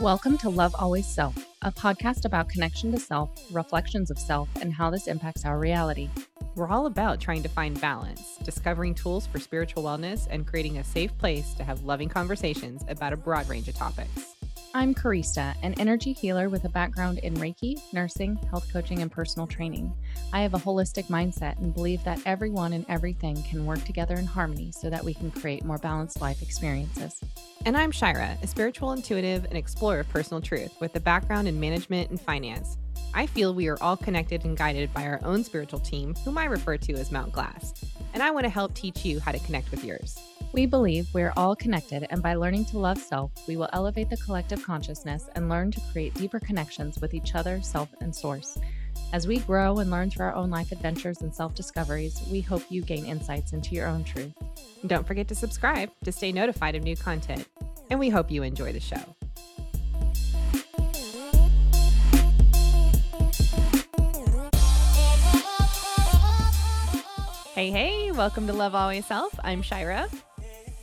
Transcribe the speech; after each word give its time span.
Welcome 0.00 0.38
to 0.38 0.48
Love 0.48 0.76
Always 0.78 1.08
Self, 1.08 1.34
a 1.62 1.72
podcast 1.72 2.24
about 2.24 2.48
connection 2.48 2.92
to 2.92 3.00
self, 3.00 3.30
reflections 3.50 4.12
of 4.12 4.18
self, 4.18 4.48
and 4.60 4.72
how 4.72 4.90
this 4.90 5.08
impacts 5.08 5.44
our 5.44 5.58
reality. 5.58 6.08
We're 6.54 6.68
all 6.68 6.86
about 6.86 7.20
trying 7.20 7.42
to 7.42 7.48
find 7.48 7.80
balance, 7.80 8.36
discovering 8.44 8.94
tools 8.94 9.26
for 9.26 9.40
spiritual 9.40 9.82
wellness, 9.82 10.28
and 10.30 10.46
creating 10.46 10.78
a 10.78 10.84
safe 10.84 11.18
place 11.18 11.52
to 11.54 11.64
have 11.64 11.82
loving 11.82 12.08
conversations 12.08 12.84
about 12.86 13.12
a 13.12 13.16
broad 13.16 13.48
range 13.48 13.66
of 13.66 13.74
topics. 13.74 14.27
I'm 14.78 14.94
Karista, 14.94 15.56
an 15.64 15.74
energy 15.80 16.12
healer 16.12 16.48
with 16.48 16.64
a 16.64 16.68
background 16.68 17.18
in 17.18 17.34
Reiki, 17.34 17.82
nursing, 17.92 18.36
health 18.48 18.72
coaching, 18.72 19.02
and 19.02 19.10
personal 19.10 19.48
training. 19.48 19.92
I 20.32 20.42
have 20.42 20.54
a 20.54 20.58
holistic 20.58 21.06
mindset 21.06 21.58
and 21.58 21.74
believe 21.74 22.04
that 22.04 22.20
everyone 22.24 22.72
and 22.72 22.86
everything 22.88 23.42
can 23.42 23.66
work 23.66 23.82
together 23.82 24.14
in 24.14 24.24
harmony 24.24 24.70
so 24.70 24.88
that 24.88 25.02
we 25.02 25.14
can 25.14 25.32
create 25.32 25.64
more 25.64 25.78
balanced 25.78 26.20
life 26.20 26.42
experiences. 26.42 27.20
And 27.66 27.76
I'm 27.76 27.90
Shira, 27.90 28.38
a 28.40 28.46
spiritual 28.46 28.92
intuitive 28.92 29.46
and 29.46 29.56
explorer 29.56 29.98
of 29.98 30.08
personal 30.10 30.40
truth 30.40 30.80
with 30.80 30.94
a 30.94 31.00
background 31.00 31.48
in 31.48 31.58
management 31.58 32.10
and 32.10 32.20
finance. 32.20 32.78
I 33.14 33.26
feel 33.26 33.54
we 33.54 33.66
are 33.66 33.82
all 33.82 33.96
connected 33.96 34.44
and 34.44 34.56
guided 34.56 34.94
by 34.94 35.08
our 35.08 35.18
own 35.24 35.42
spiritual 35.42 35.80
team, 35.80 36.14
whom 36.24 36.38
I 36.38 36.44
refer 36.44 36.76
to 36.76 36.92
as 36.92 37.10
Mount 37.10 37.32
Glass. 37.32 37.74
And 38.14 38.22
I 38.22 38.30
want 38.30 38.44
to 38.44 38.50
help 38.50 38.74
teach 38.74 39.04
you 39.04 39.18
how 39.18 39.32
to 39.32 39.40
connect 39.40 39.72
with 39.72 39.82
yours. 39.82 40.20
We 40.54 40.64
believe 40.64 41.08
we're 41.12 41.34
all 41.36 41.54
connected, 41.54 42.06
and 42.08 42.22
by 42.22 42.34
learning 42.34 42.64
to 42.66 42.78
love 42.78 42.96
self, 42.96 43.30
we 43.46 43.56
will 43.56 43.68
elevate 43.74 44.08
the 44.08 44.16
collective 44.16 44.64
consciousness 44.64 45.28
and 45.34 45.50
learn 45.50 45.70
to 45.72 45.80
create 45.92 46.14
deeper 46.14 46.40
connections 46.40 46.98
with 47.00 47.12
each 47.12 47.34
other, 47.34 47.60
self, 47.60 47.90
and 48.00 48.14
source. 48.14 48.56
As 49.12 49.26
we 49.26 49.40
grow 49.40 49.78
and 49.78 49.90
learn 49.90 50.10
through 50.10 50.24
our 50.24 50.34
own 50.34 50.48
life 50.48 50.72
adventures 50.72 51.20
and 51.20 51.34
self 51.34 51.54
discoveries, 51.54 52.22
we 52.30 52.40
hope 52.40 52.62
you 52.70 52.80
gain 52.80 53.04
insights 53.04 53.52
into 53.52 53.74
your 53.74 53.86
own 53.86 54.04
truth. 54.04 54.32
Don't 54.86 55.06
forget 55.06 55.28
to 55.28 55.34
subscribe 55.34 55.90
to 56.04 56.12
stay 56.12 56.32
notified 56.32 56.74
of 56.74 56.82
new 56.82 56.96
content. 56.96 57.46
And 57.90 58.00
we 58.00 58.08
hope 58.08 58.30
you 58.30 58.42
enjoy 58.42 58.72
the 58.72 58.80
show. 58.80 59.02
Hey, 67.54 67.70
hey, 67.70 68.12
welcome 68.12 68.46
to 68.46 68.52
Love 68.52 68.74
Always 68.74 69.04
Self. 69.04 69.38
I'm 69.42 69.62
Shira. 69.62 70.08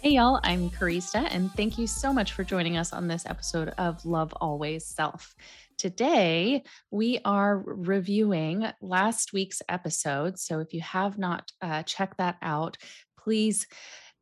Hey, 0.05 0.11
y'all, 0.11 0.39
I'm 0.43 0.69
Karista, 0.69 1.27
and 1.31 1.51
thank 1.53 1.79
you 1.79 1.87
so 1.87 2.13
much 2.13 2.33
for 2.33 2.43
joining 2.43 2.77
us 2.77 2.93
on 2.93 3.07
this 3.07 3.25
episode 3.25 3.69
of 3.79 4.05
Love 4.05 4.31
Always 4.39 4.85
Self. 4.85 5.33
Today, 5.79 6.61
we 6.91 7.17
are 7.25 7.57
reviewing 7.65 8.67
last 8.81 9.33
week's 9.33 9.63
episode. 9.67 10.37
So 10.37 10.59
if 10.59 10.75
you 10.75 10.81
have 10.81 11.17
not 11.17 11.51
uh, 11.59 11.81
checked 11.81 12.19
that 12.19 12.37
out, 12.43 12.77
please 13.17 13.65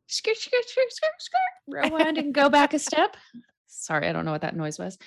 skirt, 0.07 0.37
skirt, 0.37 0.63
skirt, 0.63 0.89
skirt, 0.89 1.11
skirt, 1.19 1.83
rewind 1.83 2.17
and 2.17 2.33
go 2.33 2.47
back 2.47 2.73
a 2.73 2.79
step. 2.79 3.17
Sorry, 3.67 4.07
I 4.07 4.13
don't 4.13 4.23
know 4.23 4.31
what 4.31 4.43
that 4.43 4.55
noise 4.55 4.79
was. 4.79 4.97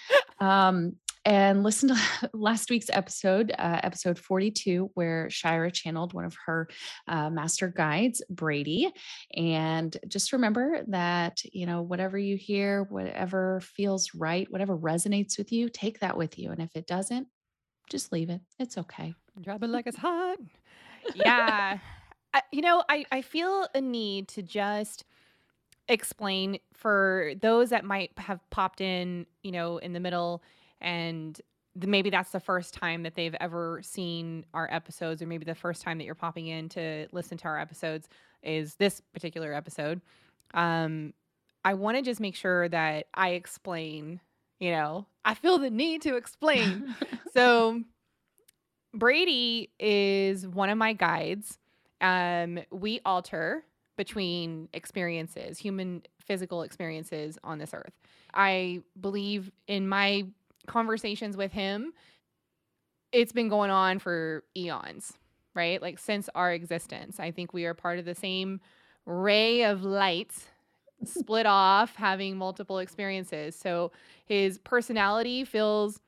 Um, 0.41 0.97
and 1.27 1.65
listen 1.65 1.89
to 1.89 1.97
last 2.33 2.71
week's 2.71 2.89
episode, 2.89 3.53
uh, 3.59 3.81
episode 3.83 4.17
42, 4.17 4.93
where 4.95 5.29
Shira 5.29 5.73
channeled 5.73 6.15
one 6.15 6.25
of 6.25 6.37
her 6.47 6.69
uh, 7.09 7.29
master 7.31 7.69
guides, 7.69 8.23
Brady. 8.31 8.93
And 9.35 9.95
just 10.07 10.33
remember 10.33 10.85
that, 10.87 11.43
you 11.53 11.67
know, 11.67 11.83
whatever 11.83 12.17
you 12.17 12.37
hear, 12.37 12.85
whatever 12.85 13.61
feels 13.61 14.15
right, 14.15 14.51
whatever 14.51 14.79
resonates 14.79 15.37
with 15.37 15.51
you, 15.51 15.69
take 15.69 15.99
that 15.99 16.17
with 16.17 16.39
you. 16.39 16.53
And 16.53 16.63
if 16.63 16.77
it 16.77 16.87
doesn't, 16.87 17.27
just 17.91 18.13
leave 18.13 18.31
it. 18.31 18.41
It's 18.61 18.79
okay. 18.79 19.13
Drop 19.41 19.65
it 19.65 19.69
like 19.69 19.89
it's 19.89 19.99
hot. 19.99 20.39
Yeah. 21.15 21.79
I, 22.35 22.43
you 22.53 22.63
know, 22.63 22.85
I, 22.89 23.05
I 23.11 23.23
feel 23.23 23.67
a 23.75 23.81
need 23.81 24.29
to 24.29 24.43
just 24.43 25.05
explain 25.89 26.59
for 26.73 27.33
those 27.41 27.71
that 27.71 27.85
might 27.85 28.11
have 28.17 28.41
popped 28.51 28.81
in, 28.81 29.27
you 29.43 29.51
know, 29.51 29.79
in 29.79 29.93
the 29.93 30.01
middle 30.01 30.43
and 30.81 31.41
maybe 31.85 32.11
that's 32.11 32.31
the 32.31 32.41
first 32.41 32.75
time 32.75 33.03
that 33.03 33.15
they've 33.15 33.35
ever 33.41 33.81
seen 33.83 34.45
our 34.55 34.69
episodes 34.73 35.21
or 35.21 35.27
maybe 35.27 35.45
the 35.45 35.55
first 35.55 35.83
time 35.83 35.99
that 35.99 36.05
you're 36.05 36.15
popping 36.15 36.47
in 36.47 36.69
to 36.71 37.07
listen 37.13 37.37
to 37.39 37.45
our 37.47 37.59
episodes 37.59 38.09
is 38.43 38.77
this 38.77 39.01
particular 39.13 39.53
episode. 39.53 40.01
Um 40.55 41.13
i 41.65 41.75
want 41.75 41.97
to 41.97 42.03
just 42.03 42.21
make 42.21 42.37
sure 42.37 42.69
that 42.69 43.07
i 43.13 43.31
explain 43.31 44.21
you 44.61 44.71
know 44.71 45.05
i 45.25 45.35
feel 45.35 45.59
the 45.59 45.71
need 45.71 46.03
to 46.03 46.17
explain. 46.17 46.95
So 47.35 47.83
brady 48.95 49.69
is 49.79 50.47
one 50.49 50.71
of 50.71 50.79
my 50.79 50.95
guides. 50.95 51.59
Um 52.01 52.61
we 52.71 53.01
alter 53.05 53.65
between 53.97 54.69
experiences 54.73 55.59
human 55.59 56.03
physical 56.19 56.63
experiences 56.63 57.39
on 57.45 57.59
this 57.59 57.75
earth. 57.75 57.93
I 58.33 58.81
believe 58.99 59.51
in 59.67 59.89
my 59.89 60.27
conversations 60.67 61.37
with 61.37 61.53
him, 61.53 61.93
it's 63.13 63.33
been 63.33 63.49
going 63.49 63.71
on 63.71 63.99
for 63.99 64.45
eons, 64.57 65.13
right? 65.55 65.81
Like 65.81 65.99
since 65.99 66.29
our 66.35 66.53
existence. 66.53 67.19
I 67.19 67.31
think 67.31 67.53
we 67.53 67.65
are 67.65 67.75
part 67.75 67.99
of 67.99 68.05
the 68.05 68.15
same 68.15 68.61
ray 69.05 69.65
of 69.65 69.83
light 69.83 70.33
split 71.05 71.47
off 71.47 71.97
having 71.97 72.37
multiple 72.37 72.79
experiences. 72.79 73.57
So 73.57 73.93
his 74.27 74.59
personality 74.59 75.45
feels 75.45 76.01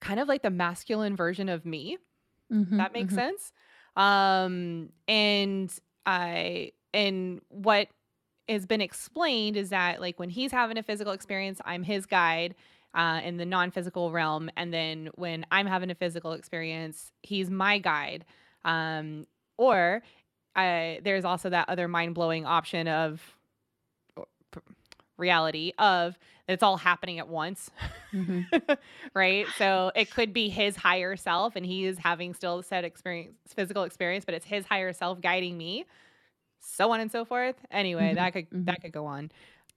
kind 0.00 0.20
of 0.20 0.28
like 0.28 0.42
the 0.42 0.50
masculine 0.50 1.16
version 1.16 1.48
of 1.48 1.64
me. 1.64 1.98
Mm-hmm, 2.52 2.76
that 2.78 2.92
makes 2.92 3.12
mm-hmm. 3.12 3.20
sense. 3.20 3.52
Um 3.96 4.88
and 5.06 5.72
I 6.06 6.72
and 6.94 7.40
what 7.48 7.88
has 8.48 8.66
been 8.66 8.80
explained 8.80 9.56
is 9.56 9.70
that 9.70 10.00
like 10.00 10.18
when 10.18 10.30
he's 10.30 10.52
having 10.52 10.78
a 10.78 10.82
physical 10.82 11.12
experience, 11.12 11.60
I'm 11.64 11.82
his 11.82 12.06
guide 12.06 12.54
uh, 12.94 13.20
in 13.24 13.36
the 13.36 13.46
non 13.46 13.70
physical 13.70 14.10
realm. 14.10 14.50
And 14.56 14.72
then 14.72 15.10
when 15.14 15.46
I'm 15.50 15.66
having 15.66 15.90
a 15.90 15.94
physical 15.94 16.32
experience, 16.32 17.12
he's 17.22 17.50
my 17.50 17.78
guide. 17.78 18.24
Um, 18.64 19.26
or 19.56 20.02
I, 20.54 21.00
there's 21.02 21.24
also 21.24 21.50
that 21.50 21.68
other 21.68 21.88
mind 21.88 22.14
blowing 22.14 22.46
option 22.46 22.88
of 22.88 23.20
reality 25.18 25.72
of 25.78 26.18
it's 26.48 26.62
all 26.62 26.76
happening 26.76 27.18
at 27.18 27.28
once. 27.28 27.70
Mm-hmm. 28.12 28.72
right. 29.14 29.46
So 29.56 29.92
it 29.94 30.10
could 30.10 30.32
be 30.32 30.48
his 30.48 30.76
higher 30.76 31.16
self 31.16 31.56
and 31.56 31.64
he 31.64 31.86
is 31.86 31.98
having 31.98 32.34
still 32.34 32.62
said 32.62 32.84
experience, 32.84 33.34
physical 33.54 33.84
experience, 33.84 34.24
but 34.24 34.34
it's 34.34 34.46
his 34.46 34.66
higher 34.66 34.92
self 34.92 35.20
guiding 35.20 35.56
me 35.56 35.86
so 36.62 36.92
on 36.92 37.00
and 37.00 37.10
so 37.10 37.24
forth. 37.24 37.56
Anyway, 37.70 38.02
mm-hmm. 38.02 38.14
that 38.16 38.32
could 38.32 38.50
mm-hmm. 38.50 38.64
that 38.64 38.80
could 38.80 38.92
go 38.92 39.06
on 39.06 39.30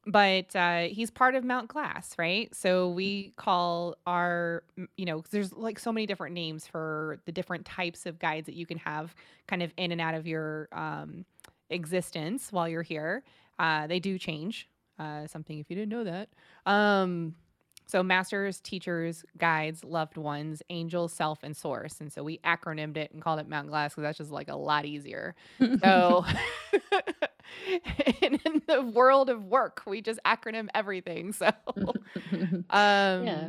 but 0.05 0.55
uh, 0.55 0.83
he's 0.83 1.09
part 1.09 1.35
of 1.35 1.43
Mount 1.43 1.67
Glass, 1.67 2.15
right? 2.17 2.53
So 2.53 2.89
we 2.89 3.33
call 3.37 3.95
our, 4.05 4.63
you 4.97 5.05
know, 5.05 5.23
there's 5.31 5.51
like 5.53 5.79
so 5.79 5.91
many 5.91 6.05
different 6.05 6.33
names 6.35 6.67
for 6.67 7.19
the 7.25 7.31
different 7.31 7.65
types 7.65 8.05
of 8.05 8.19
guides 8.19 8.45
that 8.45 8.55
you 8.55 8.65
can 8.65 8.77
have 8.79 9.15
kind 9.47 9.63
of 9.63 9.71
in 9.77 9.91
and 9.91 9.99
out 9.99 10.13
of 10.13 10.27
your 10.27 10.67
um, 10.71 11.25
existence 11.69 12.51
while 12.51 12.69
you're 12.69 12.83
here. 12.83 13.23
Uh, 13.57 13.87
they 13.87 13.99
do 13.99 14.17
change. 14.19 14.69
Uh, 14.97 15.27
something 15.27 15.59
if 15.59 15.69
you 15.69 15.75
didn't 15.75 15.89
know 15.89 16.05
that. 16.05 16.29
Um, 16.65 17.35
so, 17.87 18.01
masters, 18.01 18.59
teachers, 18.61 19.23
guides, 19.37 19.83
loved 19.83 20.17
ones, 20.17 20.63
angels, 20.69 21.13
self, 21.13 21.43
and 21.43 21.55
source. 21.55 21.99
And 21.99 22.11
so 22.11 22.23
we 22.23 22.39
acronymed 22.39 22.97
it 22.97 23.11
and 23.11 23.21
called 23.21 23.39
it 23.39 23.47
Mount 23.47 23.67
Glass 23.67 23.91
because 23.91 24.03
that's 24.03 24.17
just 24.17 24.31
like 24.31 24.49
a 24.49 24.55
lot 24.55 24.85
easier. 24.85 25.35
So, 25.83 26.25
in 28.21 28.61
the 28.67 28.81
world 28.81 29.29
of 29.29 29.45
work, 29.45 29.83
we 29.85 30.01
just 30.01 30.19
acronym 30.25 30.67
everything. 30.73 31.33
So, 31.33 31.51
um, 31.75 32.65
yeah. 32.69 33.47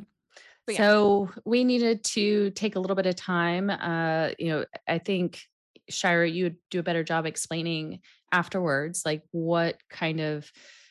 yeah. 0.68 0.76
So 0.76 1.30
we 1.44 1.64
needed 1.64 2.04
to 2.04 2.50
take 2.50 2.76
a 2.76 2.80
little 2.80 2.96
bit 2.96 3.06
of 3.06 3.16
time. 3.16 3.70
Uh, 3.70 4.30
you 4.38 4.48
know, 4.48 4.64
I 4.88 4.98
think 4.98 5.42
Shira, 5.88 6.28
you 6.28 6.44
would 6.44 6.56
do 6.70 6.80
a 6.80 6.82
better 6.82 7.04
job 7.04 7.26
explaining 7.26 8.00
afterwards, 8.32 9.02
like 9.04 9.22
what 9.30 9.76
kind 9.88 10.20
of 10.20 10.50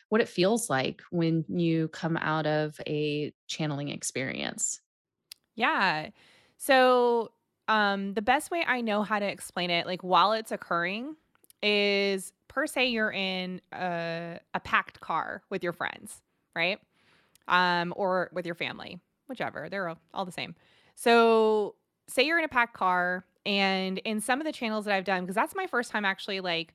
what 0.09 0.21
it 0.21 0.29
feels 0.29 0.69
like 0.69 1.01
when 1.09 1.43
you 1.49 1.87
come 1.89 2.15
out 2.17 2.45
of 2.45 2.79
a 2.87 3.33
channeling 3.47 3.89
experience. 3.89 4.79
Yeah. 5.55 6.09
So, 6.57 7.31
um, 7.67 8.13
the 8.13 8.21
best 8.21 8.51
way 8.51 8.63
I 8.65 8.81
know 8.81 9.03
how 9.03 9.19
to 9.19 9.25
explain 9.25 9.71
it, 9.71 9.87
like 9.87 10.03
while 10.03 10.33
it's 10.33 10.51
occurring, 10.51 11.15
is 11.63 12.31
per 12.55 12.65
se 12.65 12.87
you're 12.87 13.11
in 13.11 13.61
a, 13.71 14.39
a 14.55 14.59
packed 14.59 14.99
car 14.99 15.43
with 15.51 15.63
your 15.63 15.73
friends, 15.73 16.21
right? 16.55 16.79
Um, 17.47 17.93
or 17.95 18.31
with 18.33 18.47
your 18.47 18.55
family, 18.55 18.99
whichever. 19.29 19.69
They're 19.69 19.89
all, 19.89 19.99
all 20.13 20.25
the 20.25 20.31
same. 20.31 20.55
So, 20.95 21.75
say 22.07 22.23
you're 22.23 22.39
in 22.39 22.45
a 22.45 22.49
packed 22.49 22.73
car, 22.73 23.25
and 23.45 23.99
in 23.99 24.21
some 24.21 24.41
of 24.41 24.45
the 24.45 24.51
channels 24.51 24.85
that 24.85 24.95
I've 24.95 25.05
done, 25.05 25.21
because 25.21 25.35
that's 25.35 25.53
my 25.53 25.67
first 25.67 25.91
time 25.91 26.05
actually 26.05 26.39
like 26.39 26.73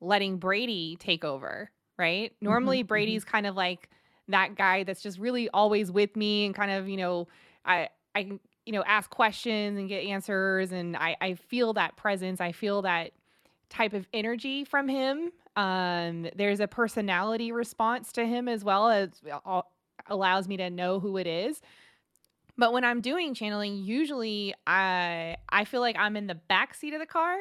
letting 0.00 0.38
Brady 0.38 0.96
take 0.98 1.24
over 1.24 1.70
right? 1.98 2.32
Mm-hmm, 2.32 2.44
Normally, 2.44 2.78
mm-hmm. 2.80 2.88
Brady's 2.88 3.24
kind 3.24 3.46
of 3.46 3.56
like 3.56 3.88
that 4.28 4.56
guy 4.56 4.84
that's 4.84 5.02
just 5.02 5.18
really 5.18 5.48
always 5.50 5.90
with 5.90 6.16
me 6.16 6.46
and 6.46 6.54
kind 6.54 6.70
of, 6.70 6.88
you 6.88 6.96
know, 6.96 7.28
I, 7.64 7.88
I, 8.14 8.38
you 8.64 8.72
know, 8.72 8.82
ask 8.84 9.08
questions 9.10 9.78
and 9.78 9.88
get 9.88 10.04
answers. 10.04 10.72
And 10.72 10.96
I, 10.96 11.16
I 11.20 11.34
feel 11.34 11.72
that 11.74 11.96
presence. 11.96 12.40
I 12.40 12.52
feel 12.52 12.82
that 12.82 13.12
type 13.70 13.92
of 13.92 14.06
energy 14.12 14.64
from 14.64 14.88
him. 14.88 15.30
Um, 15.56 16.28
there's 16.36 16.60
a 16.60 16.68
personality 16.68 17.52
response 17.52 18.12
to 18.12 18.26
him 18.26 18.48
as 18.48 18.62
well 18.62 18.88
as 18.90 19.10
all, 19.44 19.72
allows 20.08 20.48
me 20.48 20.56
to 20.58 20.70
know 20.70 21.00
who 21.00 21.16
it 21.16 21.26
is. 21.26 21.60
But 22.58 22.72
when 22.72 22.84
I'm 22.84 23.00
doing 23.00 23.34
channeling, 23.34 23.76
usually 23.76 24.54
I 24.66 25.36
I 25.48 25.64
feel 25.64 25.80
like 25.80 25.96
I'm 25.98 26.16
in 26.16 26.26
the 26.26 26.34
back 26.34 26.74
seat 26.74 26.94
of 26.94 27.00
the 27.00 27.06
car. 27.06 27.38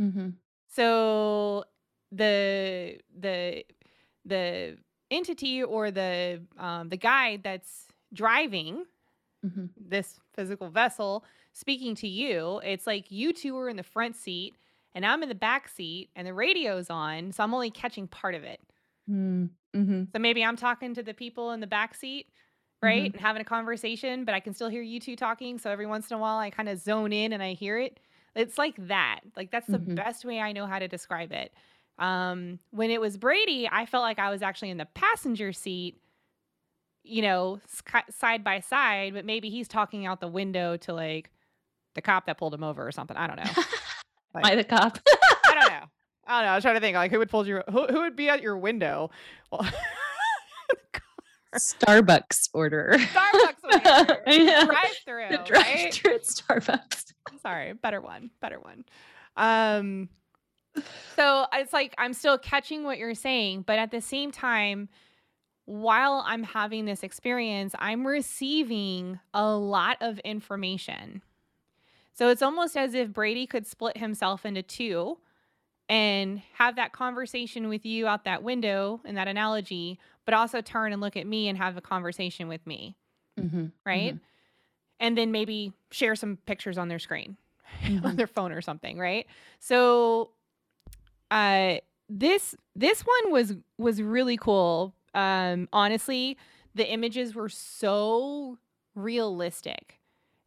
Mm-hmm. 0.00 0.30
So 0.68 1.64
the 2.10 2.98
the 3.18 3.64
the 4.24 4.78
entity 5.10 5.62
or 5.62 5.90
the 5.90 6.42
um, 6.58 6.88
the 6.88 6.96
guide 6.96 7.40
that's 7.42 7.86
driving 8.12 8.84
Mm-hmm. 9.44 9.64
this 9.76 10.20
physical 10.34 10.68
vessel 10.68 11.24
speaking 11.52 11.96
to 11.96 12.06
you, 12.06 12.60
it's 12.62 12.86
like 12.86 13.10
you 13.10 13.32
two 13.32 13.58
are 13.58 13.68
in 13.68 13.76
the 13.76 13.82
front 13.82 14.14
seat 14.14 14.54
and 14.94 15.04
I'm 15.06 15.22
in 15.22 15.28
the 15.28 15.34
back 15.34 15.68
seat 15.68 16.10
and 16.16 16.26
the 16.26 16.34
radio's 16.34 16.90
on, 16.90 17.32
so 17.32 17.42
I'm 17.42 17.54
only 17.54 17.70
catching 17.70 18.06
part 18.08 18.34
of 18.34 18.44
it. 18.44 18.60
Mm-hmm. 19.10 20.04
So 20.12 20.18
maybe 20.18 20.44
I'm 20.44 20.56
talking 20.56 20.94
to 20.94 21.02
the 21.02 21.14
people 21.14 21.52
in 21.52 21.60
the 21.60 21.66
back 21.66 21.94
seat, 21.94 22.28
right? 22.82 23.12
And 23.12 23.20
having 23.20 23.42
a 23.42 23.44
conversation, 23.44 24.24
but 24.24 24.34
I 24.34 24.40
can 24.40 24.54
still 24.54 24.68
hear 24.68 24.82
you 24.82 25.00
two 25.00 25.16
talking. 25.16 25.58
So 25.58 25.70
every 25.70 25.86
once 25.86 26.10
in 26.10 26.16
a 26.16 26.20
while 26.20 26.38
I 26.38 26.50
kind 26.50 26.68
of 26.68 26.78
zone 26.78 27.12
in 27.12 27.32
and 27.32 27.42
I 27.42 27.54
hear 27.54 27.78
it. 27.78 27.98
It's 28.34 28.58
like 28.58 28.74
that. 28.88 29.20
Like 29.36 29.50
that's 29.50 29.66
the 29.66 29.78
Mhm. 29.78 29.94
best 29.96 30.24
way 30.24 30.40
I 30.40 30.52
know 30.52 30.66
how 30.66 30.78
to 30.78 30.88
describe 30.88 31.32
it. 31.32 31.52
Um, 31.98 32.58
when 32.70 32.90
it 32.90 33.00
was 33.00 33.16
Brady, 33.16 33.68
I 33.70 33.86
felt 33.86 34.02
like 34.02 34.18
I 34.18 34.30
was 34.30 34.40
actually 34.42 34.70
in 34.70 34.78
the 34.78 34.86
passenger 34.94 35.52
seat, 35.52 36.00
you 37.04 37.20
know, 37.22 37.60
side 38.10 38.42
by 38.44 38.60
side, 38.60 39.12
but 39.14 39.24
maybe 39.24 39.50
he's 39.50 39.68
talking 39.68 40.06
out 40.06 40.20
the 40.20 40.28
window 40.28 40.76
to 40.78 40.92
like 40.92 41.30
the 41.94 42.00
cop 42.02 42.26
that 42.26 42.38
pulled 42.38 42.54
him 42.54 42.64
over 42.64 42.86
or 42.86 42.92
something. 42.92 43.16
I 43.16 43.26
don't 43.26 43.36
know. 43.36 43.62
Am 44.34 44.44
I 44.44 44.54
the 44.54 44.64
cop? 44.64 44.98
I 45.08 45.54
don't 45.54 45.68
know. 45.68 45.86
I 46.26 46.38
don't 46.40 46.46
know. 46.46 46.52
I 46.52 46.54
was 46.54 46.64
trying 46.64 46.74
to 46.76 46.80
think 46.80 46.94
like 46.94 47.10
who 47.10 47.18
would 47.18 47.30
pull 47.30 47.46
you 47.46 47.62
who, 47.70 47.86
who 47.86 48.00
would 48.00 48.16
be 48.16 48.28
at 48.28 48.42
your 48.42 48.56
window? 48.56 49.10
Well, 49.50 49.66
Starbucks 51.54 52.48
order. 52.54 52.94
Starbucks 52.96 53.64
order. 54.08 54.22
Yeah. 54.26 54.64
drive 54.64 54.96
through, 55.04 55.28
The 55.30 55.36
right? 55.38 55.46
drive-through 55.92 56.14
at 56.14 56.22
Starbucks. 56.22 57.12
Sorry, 57.42 57.74
better 57.74 58.00
one, 58.00 58.30
better 58.40 58.58
one. 58.58 58.84
Um, 59.36 60.08
so 61.16 61.46
it's 61.52 61.72
like 61.74 61.94
I'm 61.98 62.14
still 62.14 62.38
catching 62.38 62.84
what 62.84 62.96
you're 62.98 63.14
saying, 63.14 63.62
but 63.66 63.78
at 63.78 63.90
the 63.90 64.00
same 64.00 64.30
time, 64.30 64.88
while 65.66 66.22
I'm 66.26 66.42
having 66.42 66.86
this 66.86 67.02
experience, 67.02 67.74
I'm 67.78 68.06
receiving 68.06 69.20
a 69.34 69.50
lot 69.54 69.98
of 70.00 70.18
information. 70.20 71.22
So 72.14 72.28
it's 72.28 72.42
almost 72.42 72.76
as 72.76 72.94
if 72.94 73.12
Brady 73.12 73.46
could 73.46 73.66
split 73.66 73.96
himself 73.96 74.44
into 74.44 74.62
two 74.62 75.18
and 75.88 76.42
have 76.54 76.76
that 76.76 76.92
conversation 76.92 77.68
with 77.68 77.84
you 77.84 78.06
out 78.06 78.24
that 78.24 78.42
window 78.42 79.00
in 79.04 79.14
that 79.16 79.28
analogy, 79.28 79.98
but 80.24 80.34
also 80.34 80.60
turn 80.60 80.92
and 80.92 81.00
look 81.00 81.16
at 81.16 81.26
me 81.26 81.48
and 81.48 81.58
have 81.58 81.76
a 81.76 81.80
conversation 81.80 82.48
with 82.48 82.66
me, 82.66 82.96
Mm-hmm. 83.38 83.66
right? 83.84 84.16
And 85.00 85.18
then 85.18 85.32
maybe 85.32 85.72
share 85.90 86.14
some 86.14 86.36
pictures 86.46 86.78
on 86.78 86.88
their 86.88 86.98
screen 86.98 87.36
on 87.84 88.02
Mhm. 88.02 88.16
their 88.16 88.26
phone 88.26 88.52
or 88.52 88.60
something, 88.60 88.98
right? 88.98 89.26
So 89.58 90.30
uh 91.30 91.76
this 92.08 92.54
this 92.76 93.02
one 93.02 93.32
was 93.32 93.54
was 93.78 94.02
really 94.02 94.36
cool. 94.36 94.94
Um 95.14 95.68
honestly, 95.72 96.36
the 96.74 96.90
images 96.90 97.34
were 97.34 97.48
so 97.48 98.58
realistic. 98.94 99.98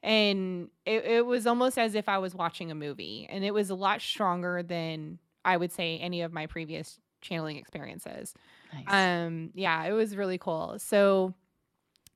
And 0.05 0.69
it, 0.85 1.03
it 1.03 1.25
was 1.25 1.47
almost 1.47 1.79
as 1.79 1.95
if 1.95 2.07
I 2.07 2.19
was 2.19 2.35
watching 2.35 2.69
a 2.69 2.75
movie. 2.75 3.27
And 3.27 3.43
it 3.43 3.55
was 3.55 3.71
a 3.71 3.75
lot 3.75 4.01
stronger 4.01 4.61
than 4.61 5.17
I 5.43 5.57
would 5.57 5.71
say 5.71 5.97
any 5.97 6.21
of 6.21 6.31
my 6.31 6.45
previous 6.45 6.99
channeling 7.21 7.57
experiences. 7.57 8.35
Nice. 8.71 8.85
Um, 8.87 9.49
yeah, 9.55 9.83
it 9.85 9.93
was 9.93 10.15
really 10.15 10.37
cool. 10.37 10.77
So, 10.77 11.33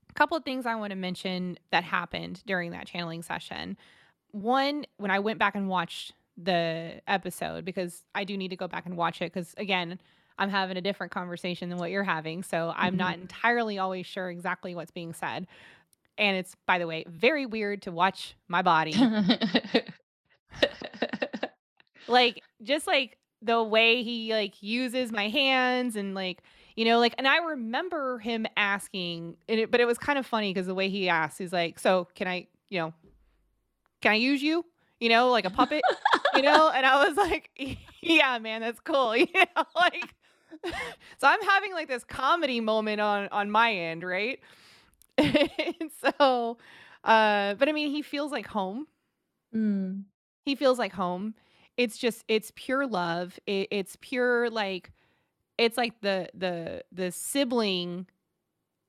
a 0.07 0.13
couple 0.13 0.37
of 0.37 0.43
things 0.43 0.67
I 0.67 0.75
want 0.75 0.91
to 0.91 0.95
mention 0.95 1.57
that 1.71 1.83
happened 1.83 2.43
during 2.45 2.71
that 2.71 2.85
channeling 2.85 3.23
session. 3.23 3.75
One, 4.31 4.85
when 4.97 5.09
I 5.09 5.17
went 5.19 5.39
back 5.39 5.55
and 5.55 5.67
watched 5.67 6.13
the 6.37 7.01
episode, 7.07 7.65
because 7.65 8.03
I 8.13 8.23
do 8.23 8.37
need 8.37 8.49
to 8.49 8.55
go 8.55 8.67
back 8.67 8.85
and 8.85 8.97
watch 8.97 9.19
it, 9.21 9.33
because 9.33 9.55
again, 9.57 9.99
I'm 10.37 10.49
having 10.49 10.77
a 10.77 10.81
different 10.81 11.11
conversation 11.11 11.69
than 11.69 11.79
what 11.79 11.89
you're 11.89 12.03
having. 12.03 12.43
So, 12.43 12.71
I'm 12.75 12.97
not 12.97 13.15
entirely 13.15 13.79
always 13.79 14.05
sure 14.05 14.29
exactly 14.29 14.75
what's 14.75 14.91
being 14.91 15.13
said. 15.13 15.47
And 16.19 16.37
it's, 16.37 16.55
by 16.67 16.77
the 16.77 16.85
way, 16.85 17.05
very 17.07 17.47
weird 17.47 17.81
to 17.83 17.91
watch 17.91 18.35
my 18.47 18.61
body 18.61 18.93
like 22.09 22.43
just 22.63 22.87
like 22.87 23.17
the 23.41 23.63
way 23.63 24.03
he 24.03 24.33
like 24.33 24.61
uses 24.61 25.11
my 25.11 25.29
hands 25.29 25.95
and 25.95 26.13
like 26.13 26.41
you 26.75 26.83
know 26.83 26.99
like 26.99 27.15
and 27.17 27.27
i 27.27 27.37
remember 27.37 28.17
him 28.19 28.45
asking 28.57 29.37
and 29.47 29.61
it, 29.61 29.71
but 29.71 29.79
it 29.79 29.85
was 29.85 29.97
kind 29.97 30.19
of 30.19 30.25
funny 30.25 30.53
because 30.53 30.67
the 30.67 30.75
way 30.75 30.89
he 30.89 31.07
asked 31.07 31.37
he's 31.37 31.53
like 31.53 31.79
so 31.79 32.07
can 32.15 32.27
i 32.27 32.47
you 32.69 32.79
know 32.79 32.93
can 34.01 34.13
i 34.13 34.15
use 34.15 34.41
you? 34.41 34.65
You 34.99 35.09
know 35.09 35.29
like 35.29 35.45
a 35.45 35.49
puppet 35.49 35.81
you 36.35 36.41
know 36.41 36.69
and 36.69 36.85
i 36.85 37.07
was 37.07 37.15
like 37.15 37.49
yeah 38.01 38.37
man 38.39 38.59
that's 38.59 38.81
cool 38.81 39.15
you 39.17 39.27
know 39.33 39.63
like 39.75 40.13
so 41.17 41.27
i'm 41.27 41.41
having 41.43 41.71
like 41.71 41.87
this 41.87 42.03
comedy 42.03 42.59
moment 42.59 42.99
on 42.99 43.29
on 43.29 43.49
my 43.49 43.73
end 43.73 44.03
right 44.03 44.39
and 45.79 45.91
so 46.01 46.57
uh 47.03 47.53
but 47.55 47.69
i 47.69 47.71
mean 47.71 47.91
he 47.91 48.01
feels 48.01 48.31
like 48.31 48.47
home. 48.47 48.87
Mm. 49.55 50.03
he 50.45 50.55
feels 50.55 50.77
like 50.77 50.93
home. 50.93 51.33
It's 51.75 51.97
just 51.97 52.23
it's 52.27 52.51
pure 52.55 52.85
love. 52.85 53.39
It, 53.47 53.67
it's 53.71 53.97
pure 53.99 54.49
like 54.49 54.91
it's 55.57 55.77
like 55.77 55.99
the 56.01 56.29
the 56.33 56.83
the 56.91 57.11
sibling 57.11 58.05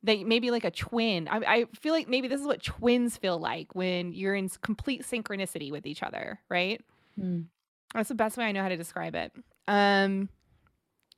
that 0.03 0.27
maybe 0.27 0.51
like 0.51 0.65
a 0.65 0.71
twin. 0.71 1.29
I, 1.29 1.39
I 1.47 1.65
feel 1.75 1.93
like 1.95 2.09
maybe 2.09 2.29
this 2.29 2.41
is 2.41 2.47
what 2.47 2.63
twins 2.63 3.17
feel 3.17 3.39
like 3.39 3.75
when 3.75 4.13
you're 4.13 4.35
in 4.35 4.49
complete 4.49 5.03
synchronicity 5.03 5.71
with 5.71 5.87
each 5.87 6.03
other 6.03 6.41
right? 6.49 6.83
Mm. 7.19 7.47
that's 7.95 8.09
the 8.09 8.15
best 8.15 8.39
way 8.39 8.45
i 8.45 8.53
know 8.53 8.63
how 8.63 8.69
to 8.69 8.77
describe 8.77 9.15
it. 9.15 9.33
Um 9.67 10.29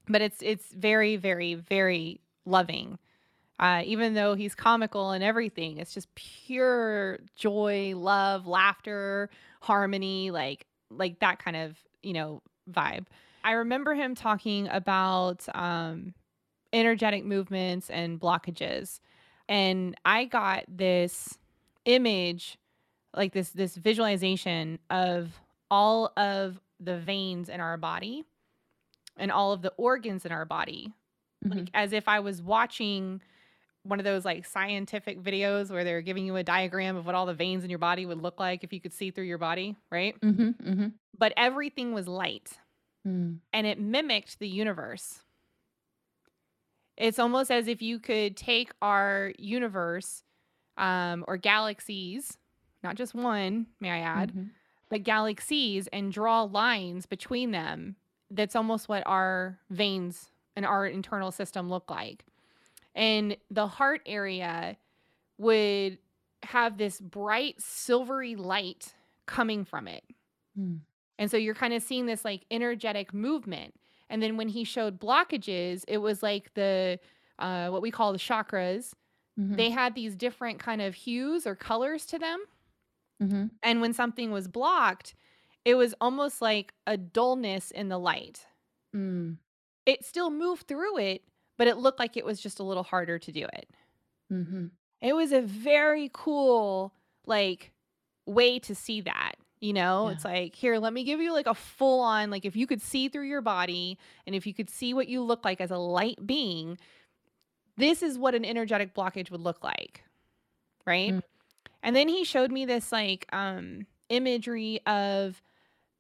but 0.09 0.21
it's 0.21 0.39
it's 0.41 0.73
very 0.73 1.17
very 1.17 1.55
very 1.55 2.21
loving 2.45 2.99
uh, 3.63 3.81
even 3.85 4.15
though 4.15 4.35
he's 4.35 4.57
comical 4.57 5.13
and 5.13 5.23
everything, 5.23 5.79
it's 5.79 5.95
just 5.95 6.13
pure 6.17 7.21
joy, 7.37 7.93
love, 7.97 8.45
laughter, 8.45 9.31
harmony, 9.61 10.33
like 10.33 10.67
like 10.91 11.21
that 11.21 11.39
kind 11.39 11.57
of 11.57 11.79
you 12.03 12.13
know 12.13 12.43
vibe. 12.69 13.07
I 13.45 13.53
remember 13.53 13.95
him 13.95 14.17
talking 14.17 14.67
about 14.69 15.47
um, 15.55 16.13
energetic 16.73 17.25
movements 17.25 17.89
and 17.89 18.19
blockages, 18.21 18.99
and 19.49 19.95
I 20.05 20.25
got 20.25 20.65
this 20.67 21.39
image, 21.85 22.59
like 23.17 23.33
this 23.33 23.51
this 23.51 23.77
visualization 23.77 24.81
of 24.91 25.41
all 25.71 26.13
of 26.17 26.61
the 26.81 26.99
veins 26.99 27.49
in 27.49 27.61
our 27.61 27.77
body 27.77 28.25
and 29.17 29.31
all 29.31 29.53
of 29.53 29.63
the 29.63 29.73
organs 29.77 30.27
in 30.27 30.33
our 30.33 30.45
body 30.45 30.93
Mhm. 31.45 31.57
like 31.57 31.71
as 31.75 31.93
if 31.93 32.09
I 32.09 32.21
was 32.21 32.41
watching 32.43 33.21
one 33.85 33.99
of 33.99 34.05
those 34.05 34.25
like 34.25 34.45
scientific 34.47 35.21
videos 35.21 35.71
where 35.71 35.83
they're 35.85 36.03
giving 36.03 36.25
you 36.25 36.37
a 36.37 36.43
diagram 36.45 36.97
of 36.97 37.05
what 37.07 37.15
all 37.15 37.27
the 37.27 37.35
veins 37.35 37.65
in 37.65 37.71
your 37.71 37.79
body 37.81 38.07
would 38.07 38.23
look 38.23 38.39
like 38.39 38.63
if 38.63 38.73
you 38.73 38.81
could 38.81 38.93
see 38.93 39.11
through 39.11 39.25
your 39.25 39.39
body, 39.39 39.77
right? 39.91 40.19
Mhm. 40.21 40.57
Mhm. 40.61 40.93
But 41.19 41.33
everything 41.37 41.93
was 41.93 42.07
light 42.07 42.59
Mm. 43.07 43.39
and 43.53 43.67
it 43.67 43.81
mimicked 43.81 44.39
the 44.39 44.49
universe. 44.49 45.23
It's 46.97 47.19
almost 47.19 47.51
as 47.51 47.67
if 47.69 47.83
you 47.83 47.99
could 47.99 48.37
take 48.37 48.71
our 48.81 49.33
universe 49.39 50.23
um, 50.79 51.25
or 51.29 51.37
galaxies, 51.37 52.39
not 52.83 52.95
just 52.97 53.15
one, 53.15 53.67
may 53.81 53.91
I 53.91 53.99
add, 53.99 54.33
Mhm. 54.33 54.51
but 54.89 55.03
galaxies 55.03 55.87
and 55.89 56.11
draw 56.13 56.43
lines 56.45 57.05
between 57.07 57.51
them. 57.51 57.97
That's 58.31 58.57
almost 58.57 58.89
what 58.89 59.03
our 59.07 59.59
veins 59.69 60.31
and 60.57 60.65
our 60.65 60.87
internal 60.87 61.31
system 61.31 61.69
look 61.69 61.91
like. 61.91 62.25
And 62.95 63.37
the 63.51 63.67
heart 63.67 64.03
area 64.07 64.77
would 65.39 65.99
have 66.43 66.79
this 66.79 67.01
bright 67.01 67.61
silvery 67.61 68.37
light 68.37 68.95
coming 69.27 69.65
from 69.65 69.89
it. 69.89 70.05
Mm. 70.59 70.81
And 71.19 71.31
so 71.31 71.37
you're 71.37 71.55
kind 71.55 71.75
of 71.75 71.83
seeing 71.83 72.07
this 72.07 72.25
like 72.25 72.45
energetic 72.51 73.15
movement. 73.15 73.75
And 74.11 74.23
then 74.23 74.37
when 74.37 74.49
he 74.49 74.65
showed 74.65 75.01
blockages, 75.01 75.85
it 75.89 75.99
was 75.99 76.23
like 76.23 76.53
the 76.55 76.99
uh, 77.39 77.69
what 77.71 77.83
we 77.83 77.91
call 77.91 78.13
the 78.13 78.19
chakras. 78.19 78.93
Mhm. 79.39 79.57
They 79.57 79.71
had 79.71 79.95
these 79.95 80.15
different 80.17 80.59
kind 80.59 80.83
of 80.83 80.95
hues 80.95 81.47
or 81.47 81.55
colors 81.57 82.07
to 82.07 82.19
them. 82.19 82.45
Mhm. 83.21 83.51
And 83.63 83.81
when 83.81 83.93
something 83.93 84.31
was 84.31 84.49
blocked, 84.49 85.15
it 85.65 85.75
was 85.75 85.95
almost 86.01 86.43
like 86.43 86.75
a 86.87 86.97
dullness 86.97 87.71
in 87.71 87.89
the 87.89 87.99
light. 87.99 88.47
Mm. 88.95 89.39
It 89.87 90.05
still 90.05 90.31
moved 90.31 90.67
through 90.69 90.99
it, 90.99 91.23
but 91.63 91.69
it 91.69 91.77
looked 91.77 92.01
like 92.01 92.17
it 92.17 92.25
was 92.25 92.41
just 92.41 92.59
a 92.59 92.63
little 92.65 92.83
harder 92.83 93.21
to 93.21 93.31
do 93.31 93.45
it. 93.45 93.71
Mhm. 94.33 94.73
It 95.01 95.13
was 95.13 95.31
a 95.31 95.41
very 95.41 96.11
cool, 96.13 96.93
like, 97.25 97.71
way 98.27 98.59
to 98.59 98.75
see 98.75 99.01
that. 99.03 99.35
You 99.61 99.73
know, 99.73 100.09
Yeah. 100.09 100.15
it's 100.17 100.25
like, 100.25 100.57
here, 100.57 100.81
let 100.81 100.93
me 100.93 101.05
give 101.05 101.21
you 101.21 101.33
like 101.33 101.47
a 101.47 101.55
full 101.55 102.01
on, 102.01 102.31
like, 102.31 102.45
if 102.45 102.57
you 102.57 102.67
could 102.67 102.83
see 102.83 103.09
through 103.09 103.29
your 103.29 103.43
body 103.43 103.97
and 104.27 104.35
if 104.35 104.45
you 104.45 104.53
could 104.53 104.71
see 104.71 104.93
what 104.93 105.07
you 105.07 105.23
look 105.23 105.45
like 105.45 105.61
as 105.61 105.71
a 105.71 105.79
light 105.79 106.27
being, 106.27 106.79
this 107.77 108.03
is 108.03 108.19
what 108.19 108.35
an 108.35 108.45
energetic 108.45 108.93
blockage 108.93 109.31
would 109.31 109.41
look 109.41 109.63
like. 109.63 110.03
Right? 110.85 111.13
Mm. 111.13 111.23
And 111.85 111.95
then 111.95 112.09
he 112.09 112.25
showed 112.25 112.51
me 112.51 112.65
this 112.65 112.91
like 112.91 113.33
um 113.33 113.87
imagery 114.09 114.81
of 114.85 115.41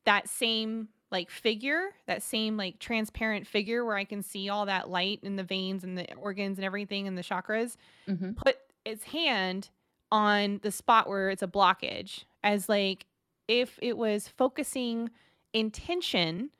that 0.06 0.28
same 0.28 0.88
like 1.12 1.30
figure, 1.30 1.90
that 2.06 2.22
same 2.22 2.56
like 2.56 2.78
transparent 2.78 3.46
figure 3.46 3.84
where 3.84 3.96
I 3.96 4.04
can 4.04 4.22
see 4.22 4.48
all 4.48 4.66
that 4.66 4.88
light 4.90 5.20
in 5.22 5.36
the 5.36 5.44
veins 5.44 5.84
and 5.84 5.96
the 5.96 6.12
organs 6.14 6.58
and 6.58 6.64
everything 6.64 7.06
and 7.06 7.16
the 7.16 7.22
chakras, 7.22 7.76
Mhm. 8.08 8.34
put 8.36 8.56
its 8.84 9.04
hand 9.04 9.68
on 10.10 10.58
the 10.62 10.72
spot 10.72 11.08
where 11.08 11.30
it's 11.30 11.42
a 11.42 11.46
blockage 11.46 12.24
as 12.42 12.68
like 12.68 13.06
if 13.46 13.78
it 13.82 13.96
was 13.96 14.26
focusing 14.28 15.10
intention 15.52 16.50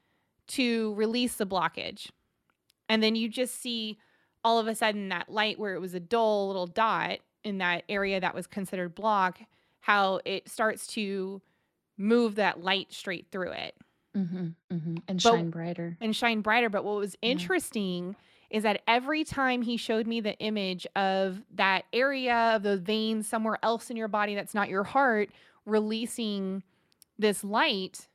to 0.48 0.94
release 0.94 1.36
the 1.36 1.46
blockage. 1.46 2.10
And 2.88 3.02
then 3.02 3.16
you 3.16 3.28
just 3.28 3.54
see 3.60 3.98
all 4.44 4.58
of 4.58 4.66
a 4.66 4.74
sudden 4.74 5.08
that 5.08 5.30
light 5.30 5.58
where 5.58 5.74
it 5.74 5.80
was 5.80 5.94
a 5.94 6.00
dull 6.00 6.46
little 6.48 6.66
dot 6.66 7.18
in 7.44 7.58
that 7.58 7.84
area 7.88 8.20
that 8.20 8.34
was 8.34 8.46
considered 8.46 8.94
block, 8.94 9.40
how 9.80 10.20
it 10.24 10.48
starts 10.48 10.86
to 10.88 11.40
move 11.96 12.34
that 12.36 12.62
light 12.62 12.92
straight 12.92 13.26
through 13.30 13.50
it 13.52 13.74
Mhm. 14.16 14.54
Mhm. 14.70 15.02
And 15.08 15.22
But 15.22 15.30
shine 15.30 15.50
brighter. 15.50 15.96
and 16.00 16.14
shine 16.14 16.40
brighter. 16.42 16.68
But 16.68 16.84
what 16.84 16.96
was 16.96 17.16
Yeah. 17.22 17.30
interesting 17.32 18.16
is 18.50 18.62
that 18.64 18.82
every 18.86 19.24
time 19.24 19.62
he 19.62 19.76
showed 19.78 20.06
me 20.06 20.20
the 20.20 20.38
image 20.38 20.86
of 20.94 21.42
that 21.54 21.86
area 21.92 22.34
of 22.56 22.62
those 22.62 22.80
veins 22.80 23.26
somewhere 23.26 23.58
else 23.62 23.90
in 23.90 23.96
your 23.96 24.08
body 24.08 24.34
that's 24.34 24.54
not 24.54 24.68
your 24.68 24.84
heart 24.84 25.30
releasing 25.64 26.62
this 27.18 27.42
light 27.44 28.08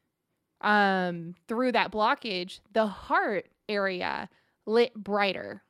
um 0.61 1.35
through 1.47 1.71
that 1.71 1.91
blockage, 1.91 2.59
the 2.73 2.87
heart 2.87 3.47
area 3.69 4.29
lit 4.65 4.93
brighter. 4.93 5.63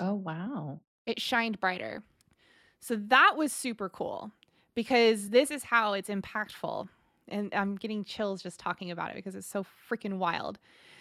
Oh, 0.00 0.14
wow. 0.14 0.80
It 1.06 1.20
shined 1.20 1.60
brighter. 1.60 2.02
So 2.80 2.96
that 2.96 3.34
was 3.36 3.52
super 3.52 3.88
cool 3.88 4.32
because 4.74 5.30
this 5.30 5.50
is 5.50 5.64
how 5.64 5.92
it's 5.94 6.08
impactful. 6.10 6.88
And 7.28 7.52
I'm 7.54 7.76
getting 7.76 8.04
chills 8.04 8.42
just 8.42 8.60
talking 8.60 8.90
about 8.90 9.10
it 9.10 9.16
because 9.16 9.34
it's 9.34 9.46
so 9.46 9.64
freaking 9.90 10.18
wild. 10.18 10.58